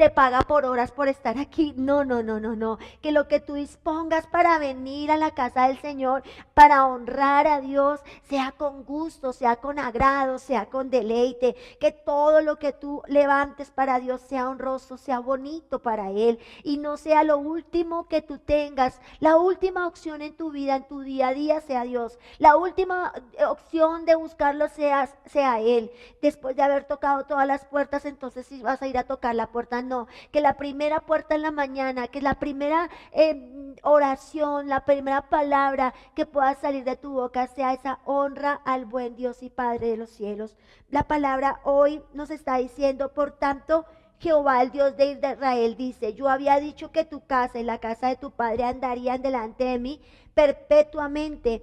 te 0.00 0.08
paga 0.08 0.40
por 0.40 0.64
horas 0.64 0.92
por 0.92 1.08
estar 1.08 1.36
aquí. 1.36 1.74
No, 1.76 2.06
no, 2.06 2.22
no, 2.22 2.40
no, 2.40 2.56
no. 2.56 2.78
Que 3.02 3.12
lo 3.12 3.28
que 3.28 3.38
tú 3.38 3.52
dispongas 3.52 4.26
para 4.26 4.58
venir 4.58 5.10
a 5.10 5.18
la 5.18 5.32
casa 5.32 5.68
del 5.68 5.78
Señor, 5.78 6.22
para 6.54 6.86
honrar 6.86 7.46
a 7.46 7.60
Dios, 7.60 8.00
sea 8.22 8.54
con 8.56 8.84
gusto, 8.84 9.34
sea 9.34 9.56
con 9.56 9.78
agrado, 9.78 10.38
sea 10.38 10.70
con 10.70 10.88
deleite. 10.88 11.54
Que 11.78 11.92
todo 11.92 12.40
lo 12.40 12.56
que 12.56 12.72
tú 12.72 13.02
levantes 13.08 13.70
para 13.70 14.00
Dios 14.00 14.22
sea 14.22 14.48
honroso, 14.48 14.96
sea 14.96 15.18
bonito 15.18 15.80
para 15.80 16.08
Él. 16.08 16.38
Y 16.62 16.78
no 16.78 16.96
sea 16.96 17.22
lo 17.22 17.36
último 17.36 18.08
que 18.08 18.22
tú 18.22 18.38
tengas. 18.38 19.02
La 19.18 19.36
última 19.36 19.86
opción 19.86 20.22
en 20.22 20.34
tu 20.34 20.50
vida, 20.50 20.76
en 20.76 20.88
tu 20.88 21.02
día 21.02 21.28
a 21.28 21.34
día, 21.34 21.60
sea 21.60 21.82
Dios. 21.82 22.18
La 22.38 22.56
última 22.56 23.12
opción 23.46 24.06
de 24.06 24.14
buscarlo 24.14 24.66
sea, 24.70 25.10
sea 25.26 25.60
Él. 25.60 25.90
Después 26.22 26.56
de 26.56 26.62
haber 26.62 26.84
tocado 26.84 27.24
todas 27.26 27.46
las 27.46 27.66
puertas, 27.66 28.06
entonces 28.06 28.46
si 28.46 28.62
vas 28.62 28.80
a 28.80 28.86
ir 28.86 28.96
a 28.96 29.04
tocar 29.04 29.34
la 29.34 29.48
puerta, 29.48 29.82
no, 29.90 30.06
que 30.30 30.40
la 30.40 30.56
primera 30.56 31.00
puerta 31.00 31.34
en 31.34 31.42
la 31.42 31.50
mañana, 31.50 32.08
que 32.08 32.22
la 32.22 32.38
primera 32.38 32.88
em, 33.12 33.74
oración, 33.82 34.68
la 34.68 34.84
primera 34.84 35.28
palabra 35.28 35.92
que 36.14 36.26
pueda 36.26 36.54
salir 36.54 36.84
de 36.84 36.96
tu 36.96 37.12
boca 37.12 37.48
sea 37.48 37.74
esa 37.74 37.98
honra 38.04 38.60
al 38.64 38.86
buen 38.86 39.16
Dios 39.16 39.42
y 39.42 39.50
Padre 39.50 39.88
de 39.88 39.96
los 39.96 40.10
cielos. 40.10 40.56
La 40.90 41.02
palabra 41.02 41.60
hoy 41.64 42.02
nos 42.14 42.30
está 42.30 42.56
diciendo, 42.56 43.12
por 43.12 43.32
tanto, 43.32 43.84
Jehová, 44.20 44.62
el 44.62 44.70
Dios 44.70 44.96
de 44.96 45.12
Israel, 45.12 45.76
dice, 45.76 46.14
yo 46.14 46.28
había 46.28 46.60
dicho 46.60 46.92
que 46.92 47.04
tu 47.04 47.26
casa 47.26 47.58
y 47.58 47.64
la 47.64 47.78
casa 47.78 48.08
de 48.08 48.16
tu 48.16 48.30
padre 48.30 48.64
andarían 48.64 49.22
delante 49.22 49.64
de 49.64 49.78
mí 49.78 50.00
perpetuamente 50.34 51.62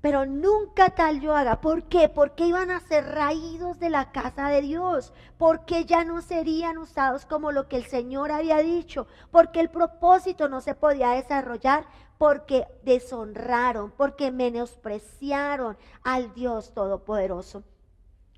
pero 0.00 0.24
nunca 0.24 0.90
tal 0.90 1.20
yo 1.20 1.36
haga. 1.36 1.60
¿Por 1.60 1.84
qué? 1.84 2.08
Porque 2.08 2.46
iban 2.46 2.70
a 2.70 2.80
ser 2.80 3.04
raídos 3.04 3.78
de 3.78 3.90
la 3.90 4.12
casa 4.12 4.48
de 4.48 4.62
Dios. 4.62 5.12
Porque 5.36 5.84
ya 5.84 6.04
no 6.04 6.22
serían 6.22 6.78
usados 6.78 7.26
como 7.26 7.52
lo 7.52 7.68
que 7.68 7.76
el 7.76 7.84
Señor 7.84 8.32
había 8.32 8.58
dicho. 8.58 9.06
Porque 9.30 9.60
el 9.60 9.68
propósito 9.68 10.48
no 10.48 10.62
se 10.62 10.74
podía 10.74 11.10
desarrollar. 11.10 11.86
Porque 12.16 12.66
deshonraron, 12.82 13.92
porque 13.92 14.30
menospreciaron 14.30 15.76
al 16.02 16.32
Dios 16.34 16.72
Todopoderoso. 16.72 17.62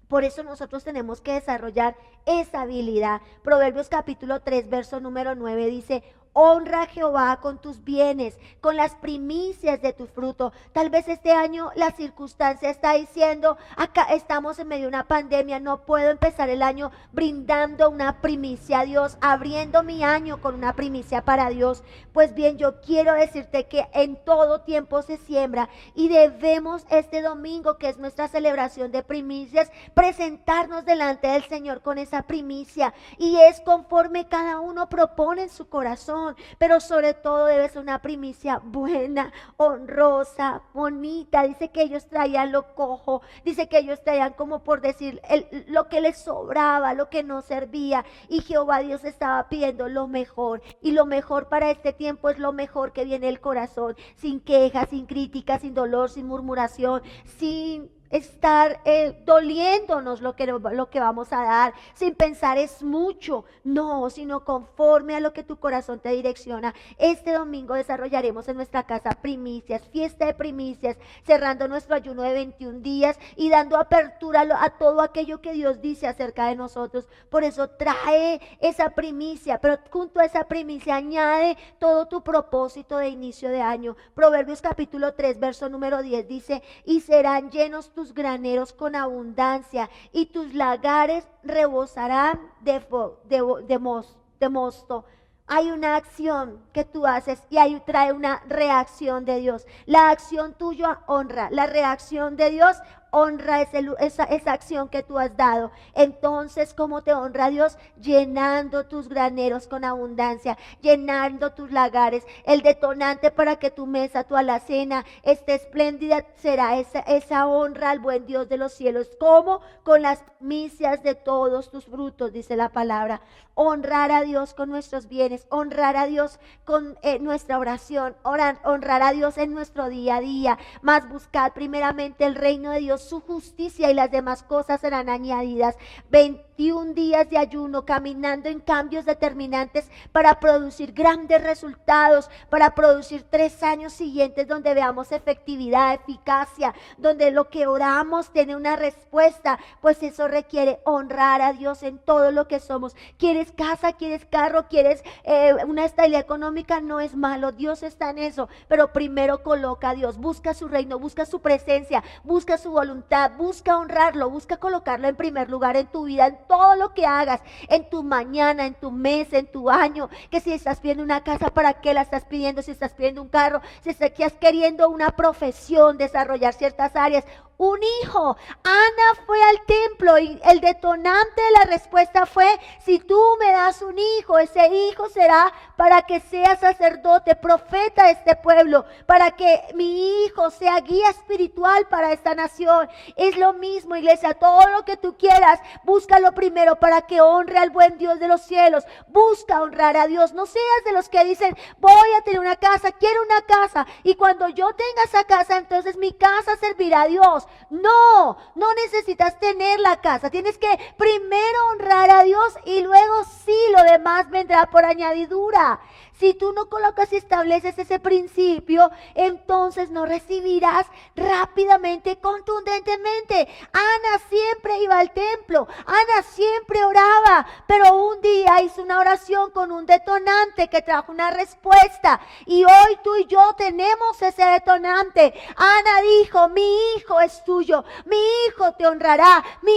Por 0.08 0.24
eso 0.24 0.42
nosotros 0.42 0.84
tenemos 0.84 1.20
que 1.20 1.32
desarrollar 1.32 1.96
esa 2.26 2.60
habilidad. 2.60 3.22
Proverbios 3.42 3.88
capítulo 3.88 4.40
3, 4.40 4.68
verso 4.68 5.00
número 5.00 5.34
9 5.34 5.66
dice, 5.68 6.04
Honra 6.34 6.82
a 6.82 6.86
Jehová 6.86 7.40
con 7.42 7.58
tus 7.58 7.84
bienes, 7.84 8.38
con 8.62 8.74
las 8.74 8.94
primicias 8.94 9.82
de 9.82 9.92
tu 9.92 10.06
fruto. 10.06 10.52
Tal 10.72 10.88
vez 10.88 11.06
este 11.08 11.32
año 11.32 11.70
la 11.74 11.90
circunstancia 11.90 12.70
está 12.70 12.94
diciendo, 12.94 13.58
acá 13.76 14.04
estamos 14.04 14.58
en 14.58 14.68
medio 14.68 14.84
de 14.84 14.88
una 14.88 15.06
pandemia, 15.06 15.60
no 15.60 15.84
puedo 15.84 16.10
empezar 16.10 16.48
el 16.48 16.62
año 16.62 16.90
brindando 17.12 17.90
una 17.90 18.22
primicia 18.22 18.80
a 18.80 18.84
Dios, 18.86 19.18
abriendo 19.20 19.82
mi 19.82 20.02
año 20.04 20.40
con 20.40 20.54
una 20.54 20.72
primicia 20.72 21.22
para 21.22 21.50
Dios. 21.50 21.84
Pues 22.14 22.34
bien, 22.34 22.56
yo 22.56 22.80
quiero 22.80 23.12
decirte 23.12 23.66
que 23.66 23.86
en 23.92 24.16
todo 24.16 24.62
tiempo 24.62 25.02
se 25.02 25.18
siembra 25.18 25.68
y 25.94 26.08
debemos 26.08 26.86
este 26.88 27.20
domingo, 27.20 27.76
que 27.76 27.90
es 27.90 27.98
nuestra 27.98 28.28
celebración 28.28 28.90
de 28.90 29.02
primicias, 29.02 29.70
presentarnos 29.92 30.86
delante 30.86 31.28
del 31.28 31.44
Señor 31.44 31.82
con 31.82 31.98
esa 31.98 32.22
primicia. 32.22 32.94
Y 33.18 33.36
es 33.36 33.60
conforme 33.60 34.28
cada 34.28 34.60
uno 34.60 34.88
propone 34.88 35.42
en 35.42 35.50
su 35.50 35.68
corazón 35.68 36.21
pero 36.58 36.80
sobre 36.80 37.14
todo 37.14 37.46
debe 37.46 37.68
ser 37.68 37.82
una 37.82 38.00
primicia 38.00 38.60
buena, 38.62 39.32
honrosa, 39.56 40.62
bonita. 40.72 41.42
Dice 41.42 41.70
que 41.70 41.82
ellos 41.82 42.06
traían 42.06 42.52
lo 42.52 42.74
cojo, 42.74 43.22
dice 43.44 43.68
que 43.68 43.78
ellos 43.78 44.02
traían 44.02 44.32
como 44.34 44.62
por 44.64 44.80
decir 44.80 45.20
lo 45.68 45.88
que 45.88 46.00
les 46.00 46.18
sobraba, 46.18 46.94
lo 46.94 47.08
que 47.08 47.22
no 47.22 47.42
servía. 47.42 48.04
Y 48.28 48.40
Jehová 48.40 48.80
Dios 48.80 49.04
estaba 49.04 49.48
pidiendo 49.48 49.88
lo 49.88 50.08
mejor. 50.08 50.62
Y 50.80 50.92
lo 50.92 51.06
mejor 51.06 51.48
para 51.48 51.70
este 51.70 51.92
tiempo 51.92 52.30
es 52.30 52.38
lo 52.38 52.52
mejor 52.52 52.92
que 52.92 53.04
viene 53.04 53.28
el 53.28 53.40
corazón, 53.40 53.96
sin 54.16 54.40
quejas, 54.40 54.90
sin 54.90 55.06
críticas, 55.06 55.62
sin 55.62 55.74
dolor, 55.74 56.10
sin 56.10 56.26
murmuración, 56.26 57.02
sin 57.38 57.90
estar 58.12 58.80
eh, 58.84 59.20
doliéndonos 59.24 60.20
lo 60.20 60.36
que, 60.36 60.46
lo 60.46 60.90
que 60.90 61.00
vamos 61.00 61.32
a 61.32 61.42
dar, 61.42 61.74
sin 61.94 62.14
pensar 62.14 62.58
es 62.58 62.82
mucho, 62.82 63.44
no, 63.64 64.08
sino 64.10 64.44
conforme 64.44 65.16
a 65.16 65.20
lo 65.20 65.32
que 65.32 65.42
tu 65.42 65.56
corazón 65.56 65.98
te 65.98 66.10
direcciona. 66.10 66.74
Este 66.98 67.32
domingo 67.32 67.74
desarrollaremos 67.74 68.46
en 68.48 68.56
nuestra 68.56 68.84
casa 68.84 69.10
primicias, 69.20 69.82
fiesta 69.88 70.26
de 70.26 70.34
primicias, 70.34 70.96
cerrando 71.24 71.66
nuestro 71.68 71.94
ayuno 71.96 72.22
de 72.22 72.34
21 72.34 72.80
días 72.80 73.18
y 73.34 73.48
dando 73.48 73.76
apertura 73.76 74.46
a 74.60 74.70
todo 74.70 75.00
aquello 75.00 75.40
que 75.40 75.52
Dios 75.52 75.80
dice 75.80 76.06
acerca 76.06 76.46
de 76.48 76.56
nosotros. 76.56 77.08
Por 77.30 77.44
eso 77.44 77.68
trae 77.68 78.40
esa 78.60 78.90
primicia, 78.90 79.58
pero 79.58 79.78
junto 79.90 80.20
a 80.20 80.24
esa 80.24 80.44
primicia 80.44 80.96
añade 80.96 81.56
todo 81.78 82.06
tu 82.06 82.22
propósito 82.22 82.98
de 82.98 83.08
inicio 83.08 83.48
de 83.48 83.62
año. 83.62 83.96
Proverbios 84.14 84.60
capítulo 84.60 85.14
3, 85.14 85.40
verso 85.40 85.68
número 85.68 86.02
10 86.02 86.28
dice, 86.28 86.62
y 86.84 87.00
serán 87.00 87.50
llenos 87.50 87.90
tus 87.92 88.01
graneros 88.10 88.72
con 88.72 88.96
abundancia 88.96 89.88
y 90.12 90.26
tus 90.26 90.52
lagares 90.54 91.24
rebosarán 91.44 92.40
de, 92.60 92.84
de, 93.28 94.48
mosto. 94.48 95.04
Hay 95.46 95.70
una 95.70 95.94
acción 95.94 96.60
que 96.72 96.84
tú 96.84 97.06
haces 97.06 97.40
y 97.50 97.58
ahí 97.58 97.80
trae 97.86 98.12
una 98.12 98.42
reacción 98.48 99.24
de 99.24 99.38
Dios. 99.38 99.66
La 99.86 100.10
acción 100.10 100.54
tuya 100.54 101.00
honra, 101.06 101.48
la 101.50 101.66
reacción 101.66 102.36
de 102.36 102.50
Dios 102.50 102.76
honra 103.12 103.60
esa, 103.60 104.24
esa 104.24 104.52
acción 104.52 104.88
que 104.88 105.02
tú 105.02 105.18
has 105.18 105.36
dado. 105.36 105.70
Entonces, 105.94 106.72
¿cómo 106.74 107.02
te 107.02 107.12
honra 107.12 107.50
Dios? 107.50 107.76
Llenando 108.00 108.86
tus 108.86 109.08
graneros 109.08 109.68
con 109.68 109.84
abundancia, 109.84 110.58
llenando 110.80 111.52
tus 111.52 111.70
lagares. 111.70 112.24
El 112.44 112.62
detonante 112.62 113.30
para 113.30 113.56
que 113.56 113.70
tu 113.70 113.86
mesa, 113.86 114.24
tu 114.24 114.34
alacena 114.34 115.04
esté 115.22 115.54
espléndida 115.54 116.24
será 116.36 116.78
esa, 116.78 117.00
esa 117.00 117.46
honra 117.46 117.90
al 117.90 117.98
buen 117.98 118.26
Dios 118.26 118.48
de 118.48 118.56
los 118.56 118.72
cielos. 118.72 119.10
¿Cómo? 119.20 119.60
Con 119.84 120.00
las 120.00 120.24
misias 120.40 121.02
de 121.02 121.14
todos 121.14 121.70
tus 121.70 121.84
frutos, 121.84 122.32
dice 122.32 122.56
la 122.56 122.70
palabra. 122.70 123.20
Honrar 123.54 124.10
a 124.10 124.22
Dios 124.22 124.54
con 124.54 124.70
nuestros 124.70 125.08
bienes, 125.08 125.46
honrar 125.50 125.96
a 125.96 126.06
Dios 126.06 126.40
con 126.64 126.98
eh, 127.02 127.18
nuestra 127.18 127.58
oración, 127.58 128.16
honrar 128.22 129.02
a 129.02 129.12
Dios 129.12 129.36
en 129.36 129.52
nuestro 129.52 129.90
día 129.90 130.16
a 130.16 130.20
día. 130.20 130.58
Más 130.80 131.06
buscar 131.10 131.52
primeramente 131.52 132.24
el 132.24 132.34
reino 132.34 132.70
de 132.70 132.80
Dios 132.80 133.01
su 133.02 133.20
justicia 133.20 133.90
y 133.90 133.94
las 133.94 134.10
demás 134.10 134.42
cosas 134.42 134.80
serán 134.80 135.08
añadidas. 135.08 135.76
21 136.10 136.94
días 136.94 137.28
de 137.28 137.38
ayuno, 137.38 137.84
caminando 137.84 138.48
en 138.48 138.60
cambios 138.60 139.04
determinantes 139.04 139.90
para 140.12 140.40
producir 140.40 140.92
grandes 140.92 141.42
resultados, 141.42 142.30
para 142.50 142.74
producir 142.74 143.24
tres 143.28 143.62
años 143.62 143.92
siguientes 143.92 144.48
donde 144.48 144.74
veamos 144.74 145.12
efectividad, 145.12 145.94
eficacia, 145.94 146.74
donde 146.98 147.30
lo 147.30 147.48
que 147.48 147.66
oramos 147.66 148.30
tiene 148.32 148.56
una 148.56 148.76
respuesta, 148.76 149.58
pues 149.80 150.02
eso 150.02 150.28
requiere 150.28 150.80
honrar 150.84 151.42
a 151.42 151.52
Dios 151.52 151.82
en 151.82 151.98
todo 151.98 152.30
lo 152.30 152.46
que 152.48 152.60
somos. 152.60 152.94
¿Quieres 153.18 153.52
casa? 153.52 153.94
¿Quieres 153.94 154.24
carro? 154.24 154.68
¿Quieres 154.68 155.02
eh, 155.24 155.54
una 155.66 155.84
estabilidad 155.84 156.20
económica? 156.20 156.80
No 156.80 157.00
es 157.00 157.14
malo, 157.16 157.52
Dios 157.52 157.82
está 157.82 158.10
en 158.10 158.18
eso, 158.18 158.48
pero 158.68 158.92
primero 158.92 159.42
coloca 159.42 159.90
a 159.90 159.94
Dios, 159.94 160.18
busca 160.18 160.54
su 160.54 160.68
reino, 160.68 160.98
busca 160.98 161.26
su 161.26 161.40
presencia, 161.40 162.02
busca 162.24 162.58
su 162.58 162.70
voluntad 162.70 162.91
busca 163.36 163.78
honrarlo, 163.78 164.30
busca 164.30 164.56
colocarlo 164.56 165.08
en 165.08 165.16
primer 165.16 165.50
lugar 165.50 165.76
en 165.76 165.86
tu 165.86 166.04
vida, 166.04 166.26
en 166.26 166.38
todo 166.46 166.76
lo 166.76 166.94
que 166.94 167.06
hagas 167.06 167.40
en 167.68 167.88
tu 167.88 168.02
mañana, 168.02 168.66
en 168.66 168.74
tu 168.74 168.90
mes, 168.90 169.32
en 169.32 169.46
tu 169.46 169.70
año, 169.70 170.08
que 170.30 170.40
si 170.40 170.52
estás 170.52 170.80
pidiendo 170.80 171.02
una 171.04 171.24
casa, 171.24 171.50
¿para 171.50 171.74
qué 171.74 171.94
la 171.94 172.02
estás 172.02 172.24
pidiendo? 172.24 172.62
Si 172.62 172.70
estás 172.70 172.92
pidiendo 172.92 173.22
un 173.22 173.28
carro, 173.28 173.60
si 173.82 173.90
estás 173.90 174.32
queriendo 174.40 174.88
una 174.88 175.10
profesión, 175.10 175.98
desarrollar 175.98 176.54
ciertas 176.54 176.94
áreas, 176.96 177.24
un 177.62 177.78
hijo. 178.02 178.36
Ana 178.64 179.22
fue 179.24 179.40
al 179.42 179.60
templo 179.66 180.18
y 180.18 180.40
el 180.44 180.60
detonante 180.60 181.42
de 181.42 181.50
la 181.58 181.64
respuesta 181.70 182.26
fue, 182.26 182.46
si 182.84 182.98
tú 182.98 183.20
me 183.38 183.52
das 183.52 183.82
un 183.82 183.96
hijo, 183.98 184.38
ese 184.38 184.66
hijo 184.68 185.08
será 185.08 185.52
para 185.76 186.02
que 186.02 186.20
sea 186.20 186.56
sacerdote, 186.56 187.36
profeta 187.36 188.06
de 188.06 188.12
este 188.12 188.36
pueblo, 188.36 188.84
para 189.06 189.30
que 189.32 189.62
mi 189.74 190.24
hijo 190.24 190.50
sea 190.50 190.80
guía 190.80 191.10
espiritual 191.10 191.86
para 191.88 192.12
esta 192.12 192.34
nación. 192.34 192.81
Es 193.16 193.36
lo 193.36 193.52
mismo, 193.52 193.96
iglesia, 193.96 194.34
todo 194.34 194.68
lo 194.70 194.84
que 194.84 194.96
tú 194.96 195.16
quieras, 195.16 195.60
búscalo 195.84 196.32
primero 196.32 196.76
para 196.76 197.02
que 197.02 197.20
honre 197.20 197.58
al 197.58 197.70
buen 197.70 197.98
Dios 197.98 198.18
de 198.18 198.28
los 198.28 198.42
cielos. 198.42 198.84
Busca 199.08 199.62
honrar 199.62 199.96
a 199.96 200.06
Dios. 200.06 200.32
No 200.32 200.46
seas 200.46 200.84
de 200.84 200.92
los 200.92 201.08
que 201.08 201.24
dicen, 201.24 201.56
voy 201.78 202.12
a 202.18 202.22
tener 202.22 202.40
una 202.40 202.56
casa, 202.56 202.92
quiero 202.92 203.22
una 203.22 203.40
casa, 203.42 203.86
y 204.02 204.14
cuando 204.14 204.48
yo 204.48 204.68
tenga 204.74 205.02
esa 205.04 205.24
casa, 205.24 205.56
entonces 205.56 205.96
mi 205.96 206.12
casa 206.12 206.56
servirá 206.56 207.02
a 207.02 207.08
Dios. 207.08 207.46
No, 207.70 208.36
no 208.54 208.74
necesitas 208.74 209.38
tener 209.38 209.80
la 209.80 210.00
casa. 210.00 210.30
Tienes 210.30 210.58
que 210.58 210.78
primero 210.96 211.66
honrar 211.72 212.10
a 212.10 212.24
Dios 212.24 212.54
y 212.64 212.82
luego 212.82 213.24
sí 213.44 213.56
lo 213.76 213.82
demás 213.84 214.30
vendrá 214.30 214.66
por 214.66 214.84
añadidura. 214.84 215.80
Si 216.18 216.34
tú 216.34 216.52
no 216.52 216.68
colocas 216.68 217.12
y 217.12 217.16
estableces 217.16 217.78
ese 217.78 217.98
principio, 217.98 218.90
entonces 219.14 219.90
no 219.90 220.06
recibirás 220.06 220.86
rápidamente, 221.16 222.18
contundentemente. 222.18 223.48
Ana 223.72 224.22
siempre 224.28 224.78
iba 224.82 224.98
al 224.98 225.12
templo, 225.12 225.66
Ana 225.86 226.22
siempre 226.22 226.84
oraba, 226.84 227.46
pero 227.66 227.96
un 228.06 228.20
día 228.20 228.62
hizo 228.62 228.82
una 228.82 229.00
oración 229.00 229.50
con 229.50 229.72
un 229.72 229.86
detonante 229.86 230.68
que 230.68 230.82
trajo 230.82 231.12
una 231.12 231.30
respuesta. 231.30 232.20
Y 232.46 232.64
hoy 232.64 232.98
tú 233.02 233.16
y 233.16 233.26
yo 233.26 233.54
tenemos 233.56 234.20
ese 234.22 234.44
detonante. 234.44 235.34
Ana 235.56 236.02
dijo, 236.20 236.48
mi 236.50 236.94
hijo 236.96 237.20
es 237.20 237.42
tuyo, 237.44 237.84
mi 238.04 238.18
hijo 238.46 238.72
te 238.72 238.86
honrará, 238.86 239.42
mi 239.62 239.72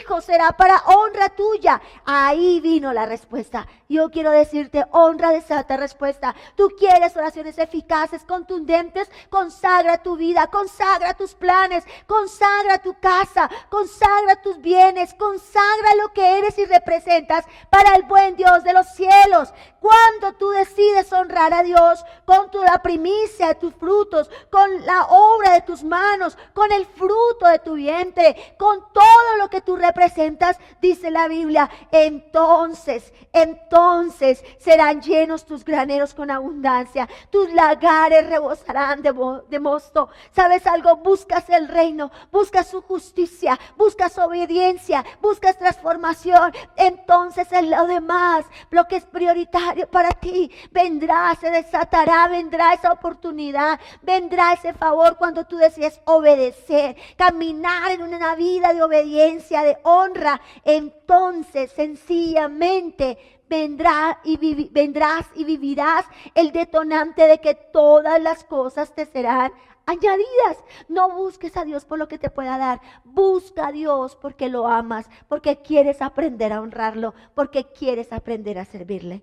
hijo 0.00 0.20
será 0.20 0.52
para 0.52 0.82
honra 0.86 1.28
tuya. 1.30 1.80
Ahí 2.04 2.60
vino 2.60 2.92
la 2.92 3.06
respuesta. 3.06 3.66
Yo 3.88 4.10
quiero 4.10 4.32
decirte, 4.32 4.84
honra 4.90 5.30
de 5.30 5.40
respuesta. 5.76 6.34
Tú 6.56 6.70
quieres 6.78 7.16
oraciones 7.16 7.58
eficaces, 7.58 8.24
contundentes, 8.24 9.10
consagra 9.30 10.02
tu 10.02 10.16
vida, 10.16 10.46
consagra 10.48 11.14
tus 11.14 11.34
planes, 11.34 11.84
consagra 12.06 12.78
tu 12.78 12.98
casa, 13.00 13.50
consagra 13.68 14.40
tus 14.42 14.60
bienes, 14.60 15.14
consagra 15.14 15.94
lo 16.02 16.12
que 16.12 16.38
eres 16.38 16.58
y 16.58 16.64
representas 16.64 17.44
para 17.70 17.94
el 17.94 18.02
buen 18.04 18.36
Dios 18.36 18.64
de 18.64 18.72
los 18.72 18.86
cielos. 18.88 19.52
Cuando 19.80 20.32
tú 20.36 20.50
decides 20.50 21.12
honrar 21.12 21.54
a 21.54 21.62
Dios 21.62 22.04
con 22.24 22.50
tu, 22.50 22.60
la 22.62 22.82
primicia 22.82 23.48
de 23.48 23.54
tus 23.54 23.74
frutos, 23.74 24.28
con 24.50 24.84
la 24.84 25.04
obra 25.06 25.52
de 25.52 25.60
tus 25.60 25.84
manos, 25.84 26.36
con 26.52 26.72
el 26.72 26.86
fruto 26.86 27.46
de 27.46 27.60
tu 27.60 27.74
vientre, 27.74 28.56
con 28.58 28.92
todo 28.92 29.36
lo 29.38 29.48
que 29.48 29.60
tú 29.60 29.76
representas, 29.76 30.58
dice 30.80 31.10
la 31.10 31.28
Biblia, 31.28 31.70
entonces, 31.92 33.12
entonces 33.32 34.42
serán 34.58 35.02
llenos 35.02 35.44
tus 35.44 35.64
graneros 35.66 36.14
con 36.14 36.30
abundancia, 36.30 37.08
tus 37.30 37.52
lagares 37.52 38.26
rebosarán 38.28 39.02
de, 39.02 39.58
mosto. 39.58 40.08
¿Sabes 40.30 40.66
algo? 40.66 40.96
Buscas 40.96 41.50
el 41.50 41.68
reino, 41.68 42.10
buscas 42.30 42.68
su 42.68 42.80
justicia, 42.80 43.58
buscas 43.76 44.16
obediencia, 44.18 45.04
buscas 45.20 45.58
transformación. 45.58 46.52
Entonces 46.76 47.50
en 47.52 47.70
lo 47.70 47.86
demás, 47.86 48.46
lo 48.70 48.86
que 48.86 48.96
es 48.96 49.04
prioritario 49.04 49.88
para 49.88 50.10
ti, 50.10 50.50
vendrá, 50.70 51.34
se 51.40 51.50
desatará, 51.50 52.28
vendrá 52.28 52.72
esa 52.72 52.92
oportunidad, 52.92 53.80
vendrá 54.02 54.52
ese 54.52 54.72
favor 54.72 55.16
cuando 55.16 55.44
tú 55.44 55.56
decides 55.56 56.00
obedecer, 56.04 56.96
caminar 57.16 57.90
en 57.90 58.02
una 58.02 58.36
vida 58.36 58.72
de 58.72 58.82
obediencia, 58.82 59.62
de 59.62 59.76
honra. 59.82 60.40
Entonces 60.64 61.72
sencillamente 61.72 63.18
vendrá 63.48 64.20
y 64.24 64.68
vendrás 64.70 65.26
y 65.34 65.44
vivirás 65.44 66.06
el 66.34 66.52
detonante 66.52 67.26
de 67.26 67.40
que 67.40 67.54
todas 67.54 68.20
las 68.20 68.44
cosas 68.44 68.94
te 68.94 69.06
serán 69.06 69.52
añadidas. 69.86 70.64
No 70.88 71.10
busques 71.10 71.56
a 71.56 71.64
Dios 71.64 71.84
por 71.84 71.98
lo 71.98 72.08
que 72.08 72.18
te 72.18 72.30
pueda 72.30 72.58
dar. 72.58 72.80
Busca 73.04 73.68
a 73.68 73.72
Dios 73.72 74.16
porque 74.16 74.48
lo 74.48 74.66
amas, 74.66 75.08
porque 75.28 75.62
quieres 75.62 76.02
aprender 76.02 76.52
a 76.52 76.60
honrarlo, 76.60 77.14
porque 77.34 77.64
quieres 77.72 78.12
aprender 78.12 78.58
a 78.58 78.64
servirle. 78.64 79.22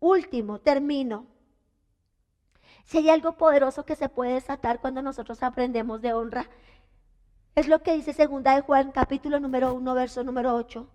Último, 0.00 0.60
termino. 0.60 1.26
Si 2.84 2.98
hay 2.98 3.10
algo 3.10 3.32
poderoso 3.36 3.84
que 3.84 3.96
se 3.96 4.08
puede 4.08 4.34
desatar 4.34 4.80
cuando 4.80 5.02
nosotros 5.02 5.42
aprendemos 5.42 6.02
de 6.02 6.12
honra, 6.12 6.48
es 7.54 7.68
lo 7.68 7.82
que 7.82 7.94
dice 7.94 8.12
segunda 8.12 8.54
de 8.54 8.62
Juan, 8.62 8.92
capítulo 8.92 9.40
número 9.40 9.72
1, 9.74 9.94
verso 9.94 10.24
número 10.24 10.54
8. 10.54 10.86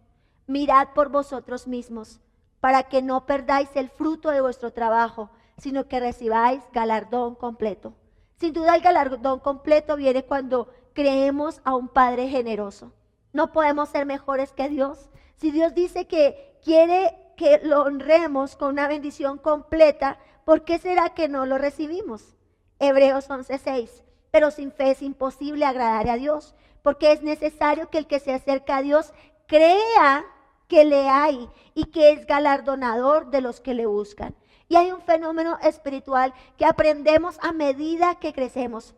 Mirad 0.45 0.89
por 0.93 1.09
vosotros 1.09 1.67
mismos 1.67 2.19
para 2.59 2.83
que 2.83 3.01
no 3.01 3.25
perdáis 3.25 3.69
el 3.75 3.89
fruto 3.89 4.29
de 4.29 4.41
vuestro 4.41 4.71
trabajo, 4.71 5.29
sino 5.57 5.87
que 5.87 5.99
recibáis 5.99 6.61
galardón 6.73 7.35
completo. 7.35 7.93
Sin 8.39 8.53
duda 8.53 8.75
el 8.75 8.81
galardón 8.81 9.39
completo 9.39 9.95
viene 9.95 10.23
cuando 10.23 10.69
creemos 10.93 11.61
a 11.63 11.75
un 11.75 11.87
Padre 11.89 12.29
generoso. 12.29 12.93
No 13.33 13.51
podemos 13.51 13.89
ser 13.89 14.05
mejores 14.05 14.53
que 14.53 14.69
Dios. 14.69 15.09
Si 15.35 15.51
Dios 15.51 15.73
dice 15.73 16.07
que 16.07 16.57
quiere 16.63 17.15
que 17.37 17.59
lo 17.63 17.83
honremos 17.83 18.55
con 18.55 18.69
una 18.69 18.87
bendición 18.87 19.37
completa, 19.37 20.19
¿por 20.45 20.63
qué 20.63 20.77
será 20.77 21.09
que 21.09 21.29
no 21.29 21.45
lo 21.45 21.57
recibimos? 21.57 22.35
Hebreos 22.79 23.29
11:6. 23.29 24.03
Pero 24.31 24.51
sin 24.51 24.71
fe 24.71 24.91
es 24.91 25.01
imposible 25.01 25.65
agradar 25.65 26.09
a 26.09 26.15
Dios, 26.15 26.55
porque 26.81 27.11
es 27.11 27.23
necesario 27.23 27.89
que 27.89 27.97
el 27.97 28.07
que 28.07 28.19
se 28.19 28.33
acerca 28.33 28.77
a 28.77 28.81
Dios 28.81 29.13
crea 29.47 30.25
que 30.69 30.85
le 30.85 31.09
hay 31.09 31.49
y 31.73 31.85
que 31.85 32.11
es 32.11 32.25
galardonador 32.25 33.31
de 33.31 33.41
los 33.41 33.59
que 33.59 33.73
le 33.73 33.87
buscan. 33.87 34.35
Y 34.69 34.75
hay 34.75 34.91
un 34.91 35.01
fenómeno 35.01 35.57
espiritual 35.63 36.33
que 36.57 36.65
aprendemos 36.65 37.37
a 37.41 37.51
medida 37.51 38.19
que 38.19 38.33
crecemos. 38.33 38.95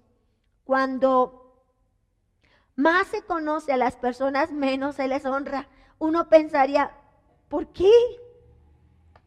Cuando 0.66 1.64
más 2.76 3.08
se 3.08 3.24
conoce 3.24 3.72
a 3.72 3.78
las 3.78 3.96
personas, 3.96 4.52
menos 4.52 4.98
se 4.98 5.08
les 5.08 5.26
honra. 5.26 5.68
Uno 5.98 6.28
pensaría, 6.28 6.92
¿por 7.48 7.68
qué? 7.68 7.92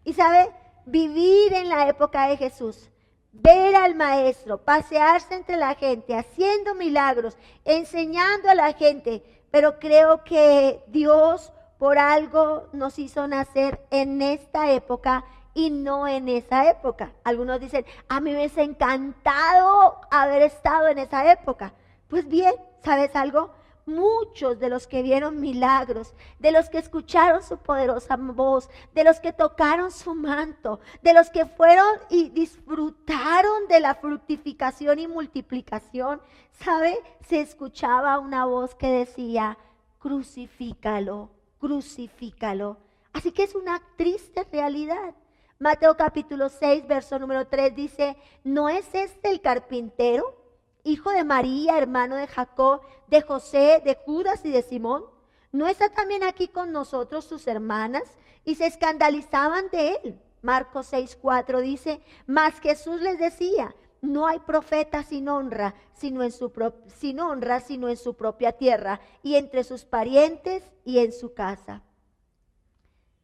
Y 0.04 0.12
sabe, 0.12 0.52
vivir 0.85 1.54
en 1.54 1.70
la 1.70 1.88
época 1.88 2.28
de 2.28 2.37
Jesús, 2.37 2.90
ver 3.33 3.74
al 3.74 3.94
maestro, 3.94 4.59
pasearse 4.59 5.35
entre 5.35 5.57
la 5.57 5.74
gente, 5.76 6.14
haciendo 6.14 6.74
milagros, 6.74 7.38
enseñando 7.64 8.50
a 8.50 8.54
la 8.54 8.74
gente, 8.74 9.24
pero 9.50 9.78
creo 9.78 10.24
que 10.24 10.85
Dios 10.88 11.54
por 11.85 11.99
algo 11.99 12.66
nos 12.73 12.99
hizo 12.99 13.29
nacer 13.29 13.79
en 13.90 14.23
esta 14.23 14.73
época 14.73 15.23
y 15.53 15.68
no 15.68 16.09
en 16.09 16.31
esa 16.31 16.70
época. 16.70 17.12
Algunos 17.25 17.61
dicen, 17.61 17.85
a 18.09 18.20
mí 18.20 18.31
me 18.31 18.38
hubiese 18.38 18.62
encantado 18.62 20.01
haber 20.11 20.40
estado 20.40 20.88
en 20.88 20.97
esa 20.97 21.31
época. 21.31 21.75
Pues 22.09 22.27
bien, 22.27 22.55
¿sabes 22.83 23.14
algo? 23.14 23.51
Muchos 23.85 24.59
de 24.61 24.70
los 24.70 24.87
que 24.87 25.03
vieron 25.03 25.42
milagros, 25.42 26.14
de 26.38 26.53
los 26.53 26.70
que 26.70 26.79
escucharon 26.79 27.42
su 27.42 27.59
poderosa 27.59 28.16
voz, 28.16 28.70
de 28.94 29.05
los 29.05 29.20
que 29.20 29.35
tocaron 29.35 29.92
su 29.92 30.14
manto, 30.14 30.81
de 31.03 31.12
los 31.12 31.29
que 31.29 31.44
fueron 31.44 31.99
y 32.09 32.31
disfrutaron 32.31 33.68
de 33.68 33.81
la 33.81 33.97
fructificación 33.97 35.01
y 35.01 35.07
multiplicación, 35.07 36.23
¿sabe? 36.51 36.99
Se 37.29 37.42
escuchaba 37.42 38.20
una 38.20 38.47
voz 38.47 38.75
que 38.75 38.88
decía, 38.88 39.59
crucifícalo, 39.99 41.29
crucifícalo. 41.64 42.77
Así 43.14 43.33
que 43.33 43.44
es 43.44 43.55
una 43.55 43.81
triste 43.96 44.46
realidad. 44.53 45.14
Mateo 45.59 45.96
capítulo 45.96 46.50
6, 46.50 46.87
verso 46.87 47.18
número 47.18 47.46
3 47.46 47.74
dice, 47.74 48.18
¿no 48.42 48.68
es 48.68 48.87
este 48.92 49.31
el 49.31 49.40
carpintero, 49.40 50.37
hijo 50.83 51.11
de 51.11 51.24
María, 51.24 51.79
hermano 51.79 52.16
de 52.16 52.27
Jacob, 52.27 52.83
de 53.07 53.22
José, 53.22 53.81
de 53.83 53.96
Judas 54.05 54.44
y 54.44 54.50
de 54.50 54.61
Simón? 54.61 55.07
¿No 55.53 55.66
está 55.66 55.88
también 55.88 56.22
aquí 56.22 56.48
con 56.48 56.70
nosotros 56.70 57.24
sus 57.24 57.46
hermanas? 57.46 58.03
Y 58.44 58.57
se 58.57 58.66
escandalizaban 58.66 59.70
de 59.70 59.98
él. 60.05 60.20
Marcos 60.42 60.88
6, 60.88 61.16
4 61.18 61.62
dice, 61.62 62.03
mas 62.27 62.61
Jesús 62.61 63.00
les 63.00 63.18
decía, 63.18 63.74
no 64.05 64.27
hay 64.27 64.38
profeta 64.40 65.03
sin 65.03 65.29
honra, 65.29 65.75
sino 65.95 66.23
en 66.23 66.33
su 66.33 66.53
sin 66.97 67.21
honra, 67.21 67.61
sino 67.61 67.88
en 67.88 67.97
su 67.97 68.14
propia 68.14 68.53
tierra 68.53 69.01
y 69.23 69.37
entre 69.37 69.64
sus 69.64 69.85
parientes 69.85 70.62
y 70.85 70.99
en 70.99 71.12
su 71.12 71.35
casa. 71.35 71.83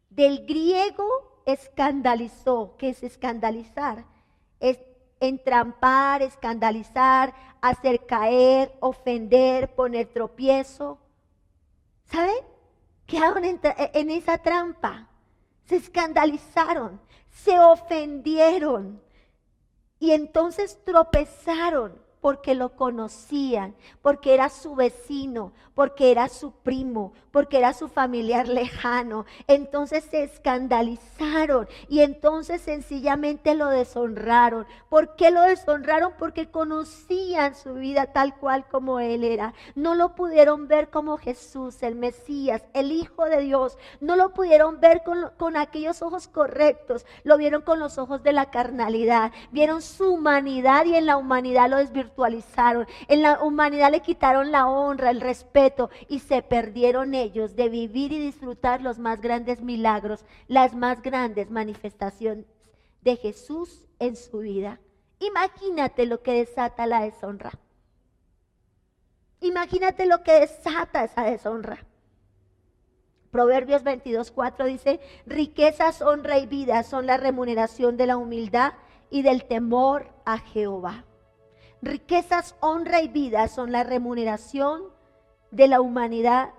Del 0.08 0.46
griego 0.46 1.42
escandalizó, 1.46 2.76
que 2.76 2.90
es 2.90 3.02
escandalizar, 3.02 4.04
es 4.58 4.78
entrampar, 5.20 6.22
escandalizar, 6.22 7.34
hacer 7.60 8.06
caer, 8.06 8.72
ofender, 8.80 9.74
poner 9.74 10.06
tropiezo. 10.06 10.98
¿Sabe? 12.06 12.32
quedaron 13.10 13.44
en 13.44 14.10
esa 14.10 14.38
trampa, 14.38 15.08
se 15.64 15.76
escandalizaron, 15.76 17.00
se 17.28 17.58
ofendieron 17.58 19.02
y 20.00 20.12
entonces 20.12 20.78
tropezaron 20.84 21.92
porque 22.20 22.54
lo 22.54 22.76
conocían, 22.76 23.74
porque 24.02 24.34
era 24.34 24.48
su 24.50 24.74
vecino, 24.74 25.52
porque 25.74 26.10
era 26.10 26.28
su 26.28 26.52
primo, 26.52 27.12
porque 27.30 27.58
era 27.58 27.72
su 27.72 27.88
familiar 27.88 28.48
lejano. 28.48 29.24
Entonces 29.46 30.04
se 30.04 30.24
escandalizaron 30.24 31.68
y 31.88 32.00
entonces 32.00 32.60
sencillamente 32.60 33.54
lo 33.54 33.68
deshonraron. 33.68 34.66
¿Por 34.88 35.16
qué 35.16 35.30
lo 35.30 35.42
deshonraron? 35.42 36.12
Porque 36.18 36.50
conocían 36.50 37.54
su 37.54 37.74
vida 37.74 38.06
tal 38.06 38.36
cual 38.36 38.66
como 38.68 39.00
él 39.00 39.24
era. 39.24 39.54
No 39.74 39.94
lo 39.94 40.14
pudieron 40.14 40.68
ver 40.68 40.90
como 40.90 41.16
Jesús, 41.16 41.82
el 41.82 41.94
Mesías, 41.94 42.62
el 42.74 42.92
Hijo 42.92 43.24
de 43.24 43.40
Dios. 43.40 43.78
No 44.00 44.16
lo 44.16 44.34
pudieron 44.34 44.80
ver 44.80 45.02
con, 45.02 45.30
con 45.38 45.56
aquellos 45.56 46.02
ojos 46.02 46.28
correctos. 46.28 47.06
Lo 47.24 47.38
vieron 47.38 47.62
con 47.62 47.78
los 47.78 47.96
ojos 47.96 48.22
de 48.22 48.34
la 48.34 48.50
carnalidad. 48.50 49.32
Vieron 49.52 49.80
su 49.80 50.12
humanidad 50.12 50.84
y 50.84 50.96
en 50.96 51.06
la 51.06 51.16
humanidad 51.16 51.70
lo 51.70 51.78
desvirtuaron 51.78 52.09
en 53.08 53.22
la 53.22 53.42
humanidad 53.42 53.90
le 53.90 54.00
quitaron 54.00 54.52
la 54.52 54.66
honra, 54.66 55.10
el 55.10 55.20
respeto 55.20 55.90
y 56.08 56.20
se 56.20 56.42
perdieron 56.42 57.14
ellos 57.14 57.56
de 57.56 57.68
vivir 57.68 58.12
y 58.12 58.18
disfrutar 58.18 58.80
los 58.80 58.98
más 58.98 59.20
grandes 59.20 59.62
milagros, 59.62 60.24
las 60.48 60.74
más 60.74 61.02
grandes 61.02 61.50
manifestaciones 61.50 62.46
de 63.02 63.16
Jesús 63.16 63.86
en 63.98 64.16
su 64.16 64.38
vida. 64.38 64.80
Imagínate 65.18 66.06
lo 66.06 66.22
que 66.22 66.32
desata 66.32 66.86
la 66.86 67.02
deshonra. 67.02 67.52
Imagínate 69.40 70.06
lo 70.06 70.22
que 70.22 70.40
desata 70.40 71.04
esa 71.04 71.24
deshonra. 71.24 71.84
Proverbios 73.30 73.84
22.4 73.84 74.64
dice, 74.66 75.00
riquezas, 75.24 76.02
honra 76.02 76.38
y 76.38 76.46
vida 76.46 76.82
son 76.82 77.06
la 77.06 77.16
remuneración 77.16 77.96
de 77.96 78.06
la 78.06 78.16
humildad 78.16 78.72
y 79.10 79.22
del 79.22 79.44
temor 79.44 80.08
a 80.24 80.38
Jehová. 80.38 81.04
Riquezas, 81.82 82.56
honra 82.60 83.00
y 83.00 83.08
vida 83.08 83.48
son 83.48 83.72
la 83.72 83.84
remuneración 83.84 84.82
de 85.50 85.66
la 85.66 85.80
humanidad 85.80 86.50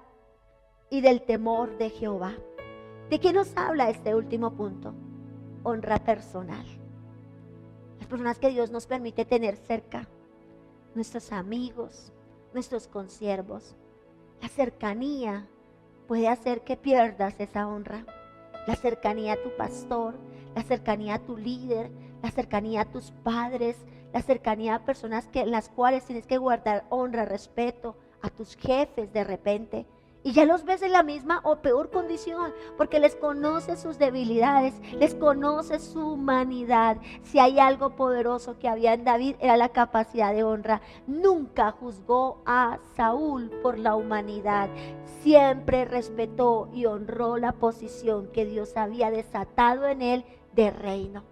y 0.90 1.02
del 1.02 1.22
temor 1.22 1.78
de 1.78 1.92
Jehová. 1.92 2.34
¿De 3.12 3.20
qué 3.20 3.32
nos 3.32 3.56
habla 3.56 3.92
este 3.92 4.16
último 4.16 4.56
punto? 4.56 4.96
Honra 5.62 6.00
personal. 6.00 6.66
Las 8.00 8.08
personas 8.08 8.40
que 8.40 8.50
Dios 8.50 8.72
nos 8.72 8.88
permite 8.88 9.24
tener 9.24 9.58
cerca, 9.58 10.08
nuestros 10.96 11.32
amigos, 11.32 12.12
nuestros 12.54 12.88
consiervos. 12.88 13.76
La 14.42 14.48
cercanía 14.48 15.48
puede 16.08 16.30
hacer 16.30 16.62
que 16.64 16.78
pierdas 16.78 17.40
esa 17.40 17.68
honra. 17.68 18.08
La 18.66 18.76
cercanía 18.76 19.34
a 19.34 19.44
tu 19.44 19.56
pastor, 19.56 20.16
la 20.56 20.64
cercanía 20.64 21.16
a 21.16 21.20
tu 21.20 21.38
líder, 21.38 21.92
la 22.24 22.32
cercanía 22.32 22.82
a 22.82 22.92
tus 22.92 23.12
padres, 23.12 23.78
la 24.14 24.22
cercanía 24.22 24.76
a 24.76 24.86
personas 24.86 25.28
que, 25.28 25.42
en 25.42 25.52
las 25.52 25.70
cuales 25.70 26.06
tienes 26.06 26.28
que 26.28 26.38
guardar 26.38 26.86
honra, 26.90 27.26
respeto, 27.26 27.96
a 28.22 28.30
tus 28.30 28.56
jefes 28.56 29.12
de 29.12 29.24
repente. 29.24 29.86
Y 30.24 30.34
ya 30.34 30.46
los 30.46 30.66
ves 30.66 30.84
en 30.84 30.92
la 30.92 31.02
misma 31.02 31.42
o 31.44 31.58
peor 31.58 31.90
condición, 31.90 32.54
porque 32.78 33.00
les 33.00 33.16
conoce 33.16 33.76
sus 33.76 33.98
debilidades, 33.98 34.80
les 34.94 35.16
conoce 35.16 35.80
su 35.80 36.14
humanidad. 36.14 36.98
Si 37.24 37.40
hay 37.40 37.58
algo 37.58 37.96
poderoso 37.96 38.60
que 38.60 38.68
había 38.68 38.94
en 38.94 39.04
David 39.04 39.36
era 39.40 39.58
la 39.58 39.70
capacidad 39.70 40.32
de 40.32 40.44
honra. 40.44 40.82
Nunca 41.08 41.72
juzgó 41.72 42.44
a 42.46 42.78
Saúl 42.96 43.50
por 43.64 43.80
la 43.80 43.96
humanidad. 43.96 44.70
Siempre 45.24 45.86
respetó 45.86 46.70
y 46.72 46.86
honró 46.86 47.38
la 47.38 47.54
posición 47.54 48.28
que 48.28 48.46
Dios 48.46 48.78
había 48.78 49.10
desatado 49.10 49.88
en 49.88 50.04
él 50.04 50.26
de 50.54 50.70
reino. 50.70 51.31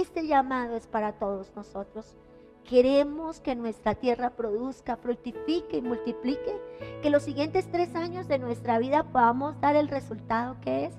Este 0.00 0.26
llamado 0.26 0.76
es 0.76 0.86
para 0.86 1.12
todos 1.12 1.54
nosotros. 1.54 2.16
Queremos 2.64 3.38
que 3.40 3.54
nuestra 3.54 3.94
tierra 3.94 4.30
produzca, 4.30 4.96
fructifique 4.96 5.76
y 5.76 5.82
multiplique. 5.82 6.58
Que 7.02 7.10
los 7.10 7.22
siguientes 7.22 7.70
tres 7.70 7.94
años 7.94 8.26
de 8.26 8.38
nuestra 8.38 8.78
vida 8.78 9.02
podamos 9.12 9.60
dar 9.60 9.76
el 9.76 9.88
resultado 9.88 10.56
que 10.62 10.86
es 10.86 10.94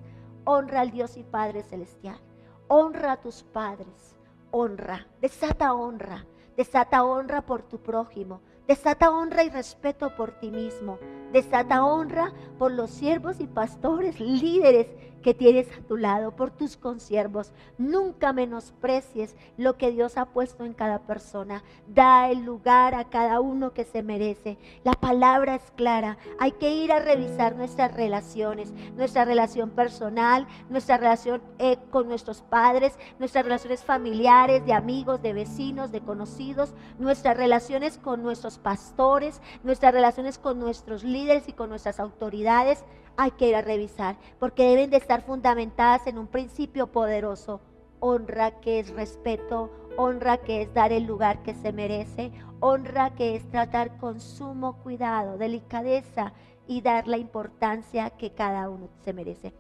honra 0.46 0.82
al 0.82 0.92
Dios 0.92 1.18
y 1.18 1.24
Padre 1.24 1.64
Celestial. 1.64 2.20
Honra 2.68 3.14
a 3.14 3.22
tus 3.22 3.42
padres. 3.42 4.20
Honra. 4.52 5.08
Desata 5.20 5.74
honra. 5.74 6.28
Desata 6.56 7.04
honra 7.04 7.42
por 7.42 7.64
tu 7.64 7.80
prójimo. 7.80 8.40
Desata 8.68 9.10
honra 9.10 9.44
y 9.44 9.50
respeto 9.50 10.16
por 10.16 10.40
ti 10.40 10.52
mismo. 10.52 11.00
Desata 11.32 11.86
honra 11.86 12.34
por 12.58 12.72
los 12.72 12.89
siervos 12.91 13.39
y 13.39 13.48
pastores, 13.48 14.20
líderes 14.20 14.88
que 15.22 15.34
tienes 15.34 15.67
a 15.72 15.82
tu 15.88 15.98
lado, 15.98 16.36
por 16.36 16.52
tus 16.52 16.76
consiervos. 16.78 17.52
Nunca 17.78 18.34
menosprecies 18.34 19.36
lo 19.58 19.78
que 19.78 19.91
Dios 19.91 20.17
ha 20.17 20.26
puesto 20.26 20.65
en 20.65 20.74
cada 20.74 21.00
persona. 21.00 21.63
Da 21.88 22.30
el 22.30 22.44
lugar 22.44 22.96
a 22.96 23.06
cada 23.06 23.39
uno 23.39 23.74
que 23.74 23.86
se 23.86 24.04
merece. 24.04 24.58
La 24.84 24.94
palabra 24.94 25.56
es 25.56 25.72
clara. 25.76 26.17
Hay 26.39 26.52
que 26.54 26.74
ir 26.74 26.91
a 26.91 27.00
revisar 27.00 27.56
nuestras 27.56 27.94
relaciones, 27.94 28.74
nuestra 28.96 29.26
relación 29.26 29.70
personal, 29.70 30.48
nuestra 30.70 30.98
relación 30.98 31.41
eh, 31.60 31.78
con 31.89 32.08
nuestros 32.08 32.41
padres, 32.41 32.98
nuestras 33.20 33.46
relaciones 33.46 33.84
familiares, 33.84 34.65
de 34.65 34.74
amigos, 34.74 35.22
de 35.22 35.34
vecinos, 35.34 35.91
de 35.91 36.02
conocidos, 36.02 36.74
nuestras 37.00 37.38
relaciones 37.38 37.98
con 37.98 38.24
nuestros 38.24 38.58
pastores, 38.58 39.41
nuestras 39.63 39.94
relaciones 39.94 40.38
con 40.38 40.60
nuestros 40.60 41.04
y 41.48 41.54
con 41.54 41.70
nuestras 41.70 42.00
autoridades, 42.00 42.84
hay 43.16 43.32
que 43.32 43.50
ir 43.50 43.56
a 43.56 43.62
revisar, 43.62 44.18
porque 44.40 44.68
deben 44.68 44.90
de 44.90 44.98
estar 44.98 45.22
fundamentadas 45.22 46.08
en 46.08 46.18
un 46.18 46.28
principio 46.28 46.88
poderoso. 46.88 47.62
Honra 48.00 48.60
que 48.60 48.80
es 48.80 48.90
respeto, 48.90 49.70
honra 49.98 50.38
que 50.38 50.64
es 50.64 50.74
dar 50.74 50.92
el 50.92 51.04
lugar 51.04 51.44
que 51.44 51.54
se 51.54 51.72
merece, 51.72 52.32
honra 52.60 53.12
que 53.12 53.36
es 53.36 53.48
tratar 53.50 53.98
con 53.98 54.20
sumo 54.20 54.82
cuidado, 54.82 55.38
delicadeza 55.38 56.34
y 56.68 56.82
dar 56.82 57.08
la 57.08 57.18
importancia 57.18 58.10
que 58.12 58.32
cada 58.32 58.70
uno 58.70 58.90
se 59.04 59.14
merece. 59.14 59.50